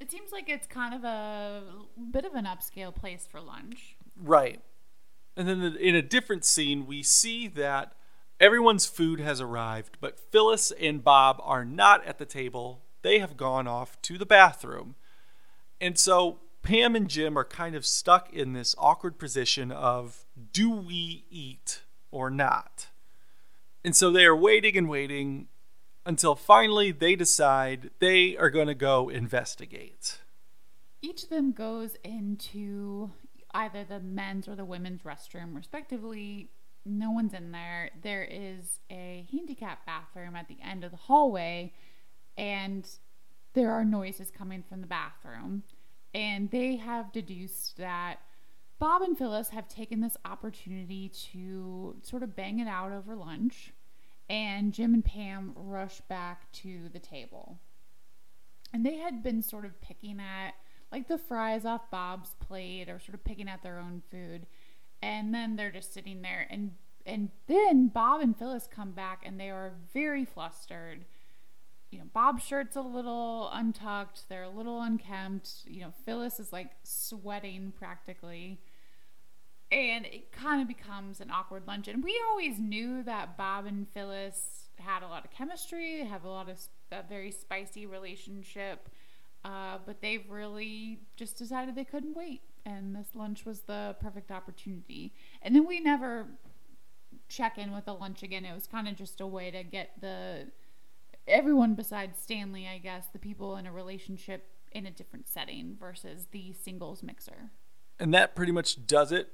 It 0.00 0.10
seems 0.10 0.30
like 0.32 0.48
it's 0.48 0.66
kind 0.66 0.94
of 0.94 1.04
a 1.04 1.62
bit 2.10 2.24
of 2.24 2.34
an 2.34 2.44
upscale 2.44 2.94
place 2.94 3.26
for 3.30 3.40
lunch. 3.40 3.96
Right. 4.16 4.60
And 5.36 5.48
then 5.48 5.76
in 5.76 5.94
a 5.94 6.02
different 6.02 6.44
scene, 6.44 6.86
we 6.86 7.02
see 7.02 7.48
that 7.48 7.92
everyone's 8.40 8.86
food 8.86 9.20
has 9.20 9.40
arrived, 9.40 9.98
but 10.00 10.18
Phyllis 10.18 10.72
and 10.80 11.02
Bob 11.02 11.40
are 11.42 11.64
not 11.64 12.04
at 12.04 12.18
the 12.18 12.26
table. 12.26 12.82
They 13.02 13.18
have 13.18 13.36
gone 13.36 13.66
off 13.66 14.00
to 14.02 14.18
the 14.18 14.26
bathroom. 14.26 14.94
And 15.80 15.98
so 15.98 16.38
Pam 16.62 16.96
and 16.96 17.08
Jim 17.08 17.38
are 17.38 17.44
kind 17.44 17.74
of 17.74 17.86
stuck 17.86 18.32
in 18.32 18.52
this 18.52 18.74
awkward 18.78 19.18
position 19.18 19.70
of 19.70 20.24
do 20.52 20.70
we 20.70 21.24
eat 21.30 21.82
or 22.10 22.30
not? 22.30 22.88
And 23.84 23.94
so 23.94 24.10
they 24.10 24.26
are 24.26 24.36
waiting 24.36 24.76
and 24.76 24.88
waiting 24.88 25.48
until 26.08 26.34
finally 26.34 26.90
they 26.90 27.14
decide 27.14 27.90
they 27.98 28.34
are 28.38 28.48
going 28.48 28.66
to 28.66 28.74
go 28.74 29.10
investigate. 29.10 30.20
Each 31.02 31.22
of 31.22 31.28
them 31.28 31.52
goes 31.52 31.96
into 32.02 33.10
either 33.52 33.84
the 33.84 34.00
men's 34.00 34.48
or 34.48 34.56
the 34.56 34.64
women's 34.64 35.02
restroom, 35.02 35.54
respectively. 35.54 36.50
No 36.86 37.10
one's 37.10 37.34
in 37.34 37.52
there. 37.52 37.90
There 38.02 38.24
is 38.24 38.80
a 38.90 39.26
handicap 39.30 39.84
bathroom 39.84 40.34
at 40.34 40.48
the 40.48 40.56
end 40.64 40.82
of 40.82 40.92
the 40.92 40.96
hallway, 40.96 41.74
and 42.38 42.88
there 43.52 43.70
are 43.70 43.84
noises 43.84 44.30
coming 44.30 44.64
from 44.66 44.80
the 44.80 44.86
bathroom. 44.86 45.62
And 46.14 46.50
they 46.50 46.76
have 46.76 47.12
deduced 47.12 47.76
that 47.76 48.20
Bob 48.78 49.02
and 49.02 49.18
Phyllis 49.18 49.50
have 49.50 49.68
taken 49.68 50.00
this 50.00 50.16
opportunity 50.24 51.10
to 51.32 51.96
sort 52.02 52.22
of 52.22 52.34
bang 52.34 52.60
it 52.60 52.66
out 52.66 52.92
over 52.92 53.14
lunch 53.14 53.74
and 54.28 54.72
Jim 54.72 54.94
and 54.94 55.04
Pam 55.04 55.52
rush 55.54 56.00
back 56.02 56.50
to 56.52 56.88
the 56.92 56.98
table. 56.98 57.58
And 58.72 58.84
they 58.84 58.96
had 58.96 59.22
been 59.22 59.42
sort 59.42 59.64
of 59.64 59.80
picking 59.80 60.20
at 60.20 60.52
like 60.92 61.08
the 61.08 61.18
fries 61.18 61.64
off 61.64 61.90
Bob's 61.90 62.34
plate 62.40 62.88
or 62.88 62.98
sort 62.98 63.14
of 63.14 63.24
picking 63.24 63.48
at 63.48 63.62
their 63.62 63.78
own 63.78 64.02
food. 64.10 64.46
And 65.00 65.34
then 65.34 65.56
they're 65.56 65.70
just 65.70 65.94
sitting 65.94 66.22
there 66.22 66.46
and 66.50 66.72
and 67.06 67.30
then 67.46 67.88
Bob 67.88 68.20
and 68.20 68.36
Phyllis 68.36 68.68
come 68.70 68.90
back 68.90 69.22
and 69.24 69.40
they 69.40 69.48
are 69.48 69.72
very 69.94 70.26
flustered. 70.26 71.06
You 71.90 72.00
know, 72.00 72.04
Bob's 72.12 72.44
shirt's 72.44 72.76
a 72.76 72.82
little 72.82 73.48
untucked, 73.50 74.28
they're 74.28 74.42
a 74.42 74.50
little 74.50 74.82
unkempt. 74.82 75.64
You 75.66 75.82
know, 75.82 75.92
Phyllis 76.04 76.38
is 76.38 76.52
like 76.52 76.72
sweating 76.82 77.72
practically 77.78 78.60
and 79.70 80.06
it 80.06 80.32
kind 80.32 80.62
of 80.62 80.68
becomes 80.68 81.20
an 81.20 81.30
awkward 81.30 81.66
lunch. 81.66 81.88
And 81.88 82.02
we 82.02 82.20
always 82.30 82.58
knew 82.58 83.02
that 83.02 83.36
Bob 83.36 83.66
and 83.66 83.86
Phyllis 83.88 84.68
had 84.76 85.02
a 85.02 85.08
lot 85.08 85.24
of 85.24 85.30
chemistry, 85.30 86.04
have 86.04 86.24
a 86.24 86.28
lot 86.28 86.48
of 86.48 86.58
a 86.90 87.02
very 87.08 87.30
spicy 87.30 87.84
relationship, 87.86 88.88
uh, 89.44 89.78
but 89.84 90.00
they've 90.00 90.28
really 90.30 91.00
just 91.16 91.36
decided 91.36 91.74
they 91.74 91.84
couldn't 91.84 92.16
wait, 92.16 92.40
and 92.64 92.94
this 92.94 93.08
lunch 93.14 93.44
was 93.44 93.60
the 93.60 93.96
perfect 94.00 94.30
opportunity. 94.30 95.12
And 95.42 95.54
then 95.54 95.66
we 95.66 95.80
never 95.80 96.26
check 97.28 97.58
in 97.58 97.72
with 97.72 97.84
the 97.84 97.94
lunch 97.94 98.22
again. 98.22 98.44
It 98.44 98.54
was 98.54 98.66
kind 98.66 98.88
of 98.88 98.96
just 98.96 99.20
a 99.20 99.26
way 99.26 99.50
to 99.50 99.62
get 99.62 100.00
the 100.00 100.48
everyone 101.26 101.74
besides 101.74 102.18
Stanley, 102.18 102.66
I 102.66 102.78
guess, 102.78 103.06
the 103.12 103.18
people 103.18 103.56
in 103.56 103.66
a 103.66 103.72
relationship 103.72 104.46
in 104.72 104.86
a 104.86 104.90
different 104.90 105.28
setting 105.28 105.76
versus 105.78 106.28
the 106.30 106.52
singles 106.52 107.02
mixer. 107.02 107.50
And 107.98 108.14
that 108.14 108.34
pretty 108.34 108.52
much 108.52 108.86
does 108.86 109.12
it 109.12 109.30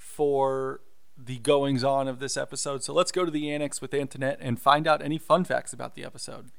for 0.00 0.80
the 1.16 1.38
goings 1.38 1.84
on 1.84 2.08
of 2.08 2.18
this 2.18 2.36
episode. 2.36 2.82
So 2.82 2.92
let's 2.92 3.12
go 3.12 3.24
to 3.24 3.30
the 3.30 3.50
annex 3.50 3.80
with 3.80 3.92
Antoinette 3.92 4.38
and 4.40 4.60
find 4.60 4.88
out 4.88 5.02
any 5.02 5.18
fun 5.18 5.44
facts 5.44 5.72
about 5.72 5.94
the 5.94 6.04
episode. 6.04 6.50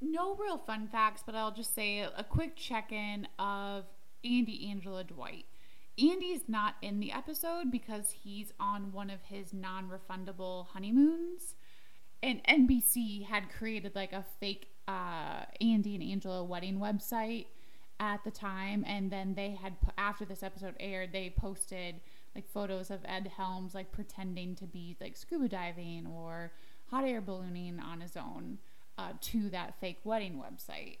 No 0.00 0.36
real 0.36 0.58
fun 0.58 0.86
facts, 0.86 1.22
but 1.24 1.34
I'll 1.34 1.54
just 1.54 1.74
say 1.74 2.00
a 2.00 2.22
quick 2.22 2.54
check 2.54 2.92
in 2.92 3.26
of 3.38 3.84
Andy 4.22 4.68
Angela 4.70 5.02
Dwight. 5.02 5.46
Andy's 5.98 6.42
not 6.46 6.76
in 6.82 7.00
the 7.00 7.10
episode 7.10 7.72
because 7.72 8.12
he's 8.22 8.52
on 8.60 8.92
one 8.92 9.10
of 9.10 9.22
his 9.22 9.52
non 9.52 9.88
refundable 9.88 10.68
honeymoons. 10.68 11.56
And 12.22 12.44
NBC 12.44 13.24
had 13.24 13.50
created 13.50 13.94
like 13.94 14.12
a 14.12 14.24
fake 14.38 14.68
uh, 14.86 15.44
Andy 15.60 15.94
and 15.94 16.04
Angela 16.04 16.44
wedding 16.44 16.78
website 16.78 17.46
at 17.98 18.22
the 18.24 18.30
time. 18.30 18.84
And 18.86 19.10
then 19.10 19.34
they 19.34 19.58
had, 19.60 19.74
after 19.96 20.24
this 20.24 20.42
episode 20.42 20.74
aired, 20.78 21.12
they 21.12 21.34
posted 21.36 21.96
like 22.38 22.48
photos 22.48 22.88
of 22.90 23.00
Ed 23.04 23.32
Helms 23.36 23.74
like 23.74 23.90
pretending 23.90 24.54
to 24.54 24.64
be 24.64 24.96
like 25.00 25.16
scuba 25.16 25.48
diving 25.48 26.06
or 26.06 26.52
hot 26.86 27.04
air 27.04 27.20
ballooning 27.20 27.80
on 27.80 28.00
his 28.00 28.16
own 28.16 28.58
uh, 28.96 29.12
to 29.20 29.50
that 29.50 29.74
fake 29.80 29.98
wedding 30.04 30.40
website. 30.40 30.98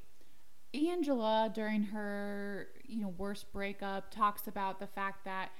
Angela, 0.74 1.50
during 1.54 1.84
her, 1.84 2.66
you 2.84 3.00
know, 3.00 3.14
worst 3.16 3.52
breakup, 3.52 4.10
talks 4.10 4.48
about 4.48 4.80
the 4.80 4.86
fact 4.88 5.24
that 5.24 5.50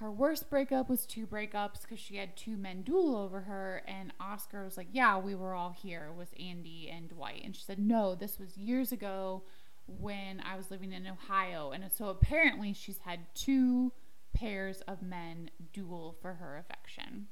her 0.00 0.10
worst 0.10 0.48
breakup 0.48 0.88
was 0.88 1.04
two 1.04 1.26
breakups 1.26 1.82
because 1.82 2.00
she 2.00 2.16
had 2.16 2.34
two 2.34 2.56
men 2.56 2.80
duel 2.80 3.14
over 3.14 3.42
her. 3.42 3.82
And 3.86 4.14
Oscar 4.18 4.64
was 4.64 4.78
like, 4.78 4.88
Yeah, 4.92 5.18
we 5.18 5.34
were 5.34 5.52
all 5.52 5.76
here 5.78 6.08
with 6.16 6.32
Andy 6.40 6.88
and 6.90 7.10
Dwight. 7.10 7.42
And 7.44 7.54
she 7.54 7.62
said, 7.62 7.78
No, 7.78 8.14
this 8.14 8.38
was 8.38 8.56
years 8.56 8.92
ago 8.92 9.42
when 9.86 10.40
I 10.40 10.56
was 10.56 10.70
living 10.70 10.92
in 10.92 11.06
Ohio. 11.06 11.70
And 11.72 11.84
so 11.92 12.08
apparently 12.08 12.72
she's 12.72 13.00
had 13.04 13.20
two 13.34 13.92
pairs 14.38 14.80
of 14.82 15.02
men 15.02 15.50
duel 15.72 16.16
for 16.20 16.34
her 16.34 16.56
affection. 16.56 17.26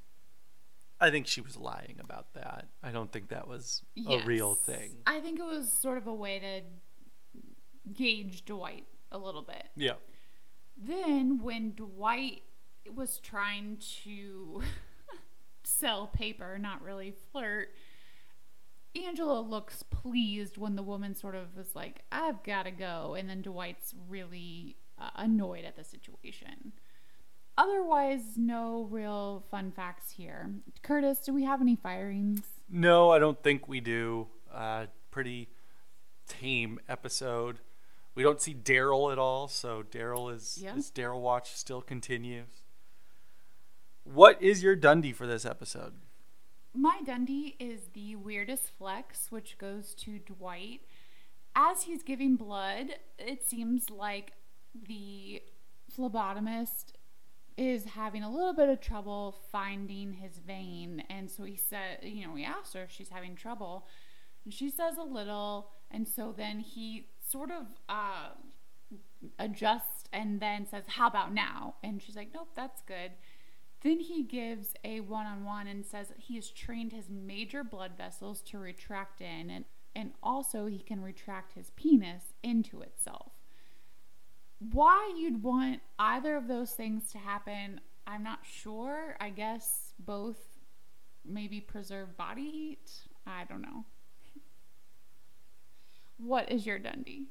I 1.01 1.11
think 1.11 1.27
she 1.27 1.41
was 1.41 1.57
lying 1.57 1.97
about 2.01 2.33
that. 2.35 2.69
I 2.83 2.91
don't 2.91 3.13
think 3.13 3.29
that 3.29 3.47
was 3.47 3.83
a 4.09 4.19
real 4.25 4.55
thing. 4.55 4.97
I 5.07 5.21
think 5.21 5.39
it 5.39 5.45
was 5.45 5.71
sort 5.71 5.99
of 5.99 6.07
a 6.07 6.15
way 6.15 6.39
to 6.39 7.93
gauge 7.93 8.45
Dwight 8.45 8.87
a 9.13 9.19
little 9.19 9.43
bit. 9.43 9.69
Yeah. 9.77 9.95
Then 10.77 11.41
when 11.43 11.75
Dwight 11.75 12.43
was 12.95 13.19
trying 13.19 13.79
to 14.05 14.63
sell 15.65 16.07
paper, 16.07 16.59
not 16.59 16.83
really 16.83 17.15
flirt, 17.31 17.69
Angela 18.97 19.41
looks 19.41 19.83
pleased 19.83 20.57
when 20.57 20.77
the 20.77 20.83
woman 20.83 21.15
sort 21.15 21.35
of 21.35 21.55
was 21.57 21.75
like, 21.75 22.05
I've 22.11 22.43
got 22.43 22.63
to 22.63 22.71
go. 22.71 23.15
And 23.19 23.29
then 23.29 23.43
Dwight's 23.43 23.95
really 24.09 24.77
uh, 24.99 25.11
annoyed 25.17 25.65
at 25.67 25.77
the 25.77 25.85
situation. 25.85 26.73
Otherwise, 27.59 28.23
no 28.37 28.87
real 28.91 29.45
fun 29.51 29.71
facts 29.73 30.11
here. 30.11 30.51
Curtis, 30.83 31.19
do 31.21 31.33
we 31.33 31.45
have 31.45 31.61
any 31.61 31.75
firings? 31.77 32.43
No, 32.69 33.11
I 33.11 33.19
don't 33.19 33.43
think 33.43 33.67
we 33.67 33.81
do. 33.81 34.27
Uh, 34.53 34.87
pretty 35.11 35.49
tame 36.29 36.79
episode. 36.89 37.61
We 38.15 38.23
don't 38.23 38.41
see 38.41 38.55
Darryl 38.55 39.11
at 39.13 39.19
all, 39.19 39.49
so 39.49 39.83
Darryl 39.83 40.33
is 40.35 40.59
Yeah. 40.63 40.75
his 40.75 40.91
Darryl 40.91 41.21
watch 41.21 41.53
still 41.55 41.81
continues. 41.83 42.63
What 44.05 44.41
is 44.43 44.63
your 44.63 44.77
Dundee 44.77 45.13
for 45.13 45.27
this 45.27 45.45
episode? 45.45 45.95
My 46.75 47.01
Dundee 47.05 47.57
is 47.59 47.89
the 47.95 48.17
weirdest 48.17 48.71
flex, 48.71 49.31
which 49.31 49.57
goes 49.59 49.95
to 49.97 50.19
Dwight. 50.19 50.83
As 51.55 51.85
he's 51.85 52.03
giving 52.03 52.37
blood, 52.37 52.97
it 53.19 53.43
seems 53.49 53.89
like 53.89 54.33
the 54.75 55.43
phlebotomist 55.97 56.93
is 57.57 57.85
having 57.85 58.23
a 58.23 58.31
little 58.31 58.53
bit 58.53 58.69
of 58.69 58.81
trouble 58.81 59.37
finding 59.51 60.13
his 60.13 60.39
vein. 60.39 61.03
And 61.09 61.31
so 61.31 61.45
he 61.45 61.57
said, 61.57 61.99
you 62.03 62.27
know, 62.27 62.35
he 62.35 62.45
asked 62.45 62.75
her 62.75 62.83
if 62.83 62.91
she's 62.91 63.09
having 63.09 63.35
trouble. 63.35 63.87
And 64.45 64.53
she 64.53 64.71
says 64.71 64.97
a 64.99 65.03
little. 65.03 65.71
And 65.91 66.07
so 66.07 66.35
then 66.37 66.61
he 66.61 67.09
sort 67.19 67.51
of 67.51 67.67
uh, 67.89 68.31
adjusts 69.39 70.05
and 70.13 70.41
then 70.41 70.67
says, 70.67 70.85
How 70.87 71.07
about 71.07 71.33
now? 71.33 71.77
And 71.83 72.03
she's 72.03 72.17
like, 72.17 72.31
Nope, 72.35 72.51
that's 72.55 72.83
good. 72.83 73.13
Then 73.83 74.01
he 74.01 74.23
gives 74.23 74.75
a 74.85 75.01
one 75.01 75.27
on 75.27 75.45
one 75.45 75.67
and 75.67 75.85
says 75.85 76.13
he 76.17 76.35
has 76.37 76.51
trained 76.51 76.93
his 76.93 77.09
major 77.09 77.63
blood 77.63 77.93
vessels 77.97 78.41
to 78.43 78.59
retract 78.59 79.21
in, 79.21 79.51
and, 79.51 79.65
and 79.95 80.13
also 80.23 80.67
he 80.67 80.81
can 80.81 81.03
retract 81.03 81.53
his 81.53 81.71
penis 81.77 82.35
into 82.43 82.81
itself. 82.81 83.36
Why 84.59 85.15
you'd 85.17 85.43
want 85.43 85.81
either 85.99 86.37
of 86.37 86.49
those 86.49 86.73
things 86.73 87.11
to 87.13 87.19
happen, 87.19 87.81
I'm 88.07 88.23
not 88.23 88.41
sure. 88.43 89.17
I 89.21 89.31
guess 89.31 89.93
both 89.99 90.39
maybe 91.25 91.61
preserve 91.61 92.17
body 92.17 92.51
heat. 92.51 92.91
I 93.27 93.45
don't 93.45 93.63
know. 93.63 93.85
What 96.19 96.51
is 96.51 96.65
your 96.65 96.79
Dundee? 96.79 97.27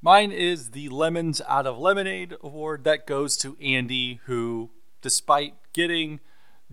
Mine 0.00 0.30
is 0.30 0.70
the 0.70 0.88
Lemons 0.88 1.40
Out 1.48 1.66
of 1.66 1.78
Lemonade 1.78 2.36
award 2.42 2.84
that 2.84 3.06
goes 3.06 3.36
to 3.38 3.56
Andy, 3.60 4.20
who, 4.26 4.70
despite 5.02 5.54
getting 5.72 6.20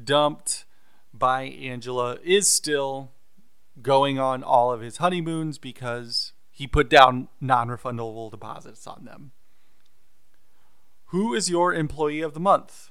dumped 0.01 0.65
by 1.13 1.43
Angela, 1.43 2.17
is 2.24 2.51
still 2.51 3.11
going 3.82 4.19
on 4.19 4.43
all 4.43 4.71
of 4.71 4.82
his 4.82 4.97
honeymoons 4.97 5.57
because 5.57 6.34
he 6.51 6.67
put 6.67 6.89
down 6.89 7.30
non 7.41 7.69
refundable 7.69 8.30
deposits 8.30 8.86
on 8.86 9.05
them. 9.05 9.32
Who 11.14 11.36
is 11.36 11.47
your 11.47 11.76
employee 11.76 12.22
of 12.22 12.34
the 12.34 12.39
month? 12.39 12.89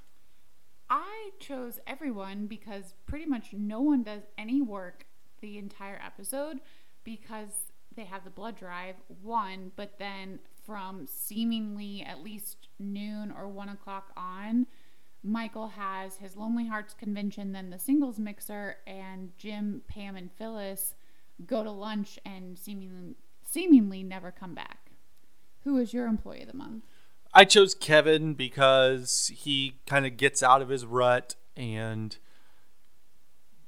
I 0.89 1.31
chose 1.41 1.81
everyone 1.89 2.47
because 2.47 2.95
pretty 3.05 3.27
much 3.27 3.53
no 3.53 3.81
one 3.81 4.05
does 4.05 4.23
any 4.39 4.63
work 4.63 5.07
the 5.41 5.59
entire 5.59 6.01
episode 6.01 6.61
because 7.03 7.73
they 7.97 8.05
have 8.05 8.23
the 8.23 8.31
blood 8.31 8.57
drive, 8.57 8.95
one, 9.25 9.73
but 9.75 9.99
then 9.99 10.39
from 10.65 11.09
seemingly 11.09 12.05
at 12.09 12.23
least 12.23 12.69
noon 12.79 13.35
or 13.37 13.49
one 13.49 13.69
o'clock 13.69 14.13
on, 14.17 14.69
Michael 15.25 15.71
has 15.71 16.19
his 16.19 16.37
Lonely 16.37 16.69
Hearts 16.69 16.95
convention, 16.95 17.51
then 17.51 17.71
the 17.71 17.79
singles 17.81 18.21
mixer, 18.21 18.77
and 18.87 19.37
Jim, 19.37 19.83
Pam, 19.89 20.15
and 20.15 20.31
Phyllis 20.31 20.95
go 21.45 21.65
to 21.65 21.73
lunch 21.73 22.21
and 22.25 22.57
seemingly, 22.57 23.17
seemingly 23.43 24.05
never 24.05 24.31
come 24.31 24.55
back. 24.55 24.93
Who 25.65 25.77
is 25.79 25.93
your 25.93 26.07
employee 26.07 26.43
of 26.43 26.49
the 26.53 26.57
month? 26.57 26.85
I 27.35 27.45
chose 27.45 27.75
Kevin 27.75 28.35
because 28.35 29.33
he 29.35 29.81
kind 29.87 30.05
of 30.07 30.17
gets 30.17 30.43
out 30.43 30.61
of 30.61 30.69
his 30.69 30.85
rut 30.85 31.35
and 31.57 32.17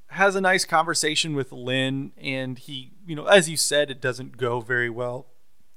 has 0.09 0.37
a 0.37 0.41
nice 0.41 0.65
conversation 0.65 1.35
with 1.35 1.51
Lynn. 1.51 2.13
And 2.19 2.59
he, 2.59 2.93
you 3.07 3.17
know, 3.17 3.25
as 3.25 3.49
you 3.49 3.57
said, 3.57 3.91
it 3.91 4.01
doesn't 4.01 4.37
go 4.37 4.61
very 4.61 4.91
well. 4.91 5.27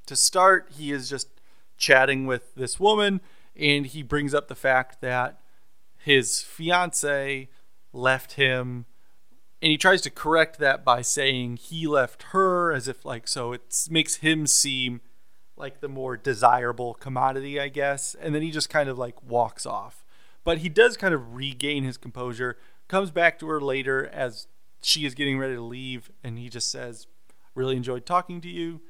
To 0.08 0.16
start, 0.16 0.72
he 0.78 0.92
is 0.92 1.10
just 1.10 1.30
chatting 1.78 2.26
with 2.26 2.56
this 2.56 2.80
woman 2.80 3.22
and 3.56 3.86
he 3.86 4.04
brings 4.04 4.34
up 4.34 4.48
the 4.48 4.56
fact 4.56 5.02
that 5.02 5.40
his 5.98 6.42
fiance 6.42 7.50
left 7.94 8.34
him 8.34 8.86
and 9.62 9.72
he 9.72 9.78
tries 9.78 10.02
to 10.02 10.10
correct 10.10 10.60
that 10.60 10.86
by 10.86 11.02
saying 11.02 11.58
he 11.58 11.88
left 11.88 12.24
her 12.32 12.72
as 12.72 12.88
if 12.88 13.04
like 13.06 13.28
so 13.28 13.54
it 13.54 13.88
makes 13.90 14.16
him 14.18 14.46
seem 14.46 15.02
like 15.58 15.80
the 15.80 15.88
more 15.88 16.16
desirable 16.18 16.94
commodity, 16.94 17.60
I 17.60 17.70
guess. 17.70 18.16
And 18.20 18.34
then 18.34 18.42
he 18.42 18.52
just 18.52 18.70
kind 18.70 18.90
of 18.90 18.98
like 18.98 19.22
walks 19.24 19.66
off. 19.66 20.04
But 20.44 20.60
he 20.60 20.70
does 20.70 20.96
kind 20.96 21.14
of 21.14 21.36
regain 21.36 21.84
his 21.84 21.98
composure, 21.98 22.58
comes 22.88 23.12
back 23.12 23.38
to 23.40 23.48
her 23.48 23.60
later 23.60 24.08
as 24.08 24.48
she 24.82 25.06
is 25.06 25.14
getting 25.14 25.38
ready 25.38 25.56
to 25.56 25.62
leave, 25.62 26.12
and 26.24 26.38
he 26.38 26.50
just 26.50 26.72
says, 26.72 27.08
Really 27.56 27.76
enjoyed 27.76 28.06
talking 28.06 28.40
to 28.42 28.48
you. 28.48 28.82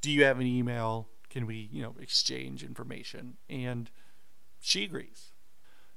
Do 0.00 0.10
you 0.10 0.24
have 0.24 0.40
an 0.40 0.46
email? 0.46 1.08
Can 1.30 1.46
we, 1.46 1.68
you 1.72 1.80
know, 1.80 1.94
exchange 2.00 2.64
information? 2.64 3.36
And 3.48 3.90
she 4.60 4.84
agrees. 4.84 5.30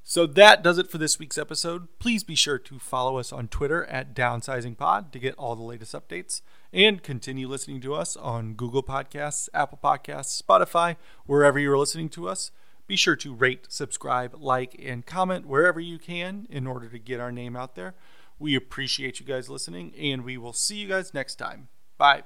So 0.03 0.27
that 0.27 0.61
does 0.61 0.77
it 0.77 0.89
for 0.89 0.99
this 0.99 1.17
week's 1.17 1.37
episode. 1.37 1.87
Please 1.97 2.23
be 2.23 2.35
sure 2.35 2.59
to 2.59 2.77
follow 2.77 3.17
us 3.17 3.33
on 3.33 3.47
Twitter 3.47 3.85
at 3.85 4.15
DownsizingPod 4.15 5.11
to 5.11 5.19
get 5.19 5.33
all 5.35 5.55
the 5.55 5.63
latest 5.63 5.93
updates 5.93 6.41
and 6.75 7.01
continue 7.01 7.47
listening 7.47 7.79
to 7.79 7.95
us 7.95 8.17
on 8.17 8.53
Google 8.53 8.83
Podcasts, 8.83 9.47
Apple 9.53 9.79
Podcasts, 9.81 10.41
Spotify, 10.41 10.97
wherever 11.25 11.57
you're 11.57 11.77
listening 11.77 12.09
to 12.09 12.27
us. 12.27 12.51
Be 12.85 12.97
sure 12.97 13.15
to 13.15 13.33
rate, 13.33 13.67
subscribe, 13.69 14.35
like, 14.37 14.75
and 14.83 15.05
comment 15.05 15.47
wherever 15.47 15.79
you 15.79 15.97
can 15.97 16.45
in 16.49 16.67
order 16.67 16.89
to 16.89 16.99
get 16.99 17.21
our 17.21 17.31
name 17.31 17.55
out 17.55 17.75
there. 17.75 17.95
We 18.37 18.55
appreciate 18.55 19.21
you 19.21 19.25
guys 19.25 19.49
listening, 19.49 19.93
and 19.97 20.25
we 20.25 20.37
will 20.37 20.53
see 20.53 20.75
you 20.75 20.89
guys 20.89 21.13
next 21.13 21.35
time. 21.35 21.69
Bye. 21.97 22.23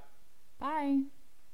Bye. 0.59 1.03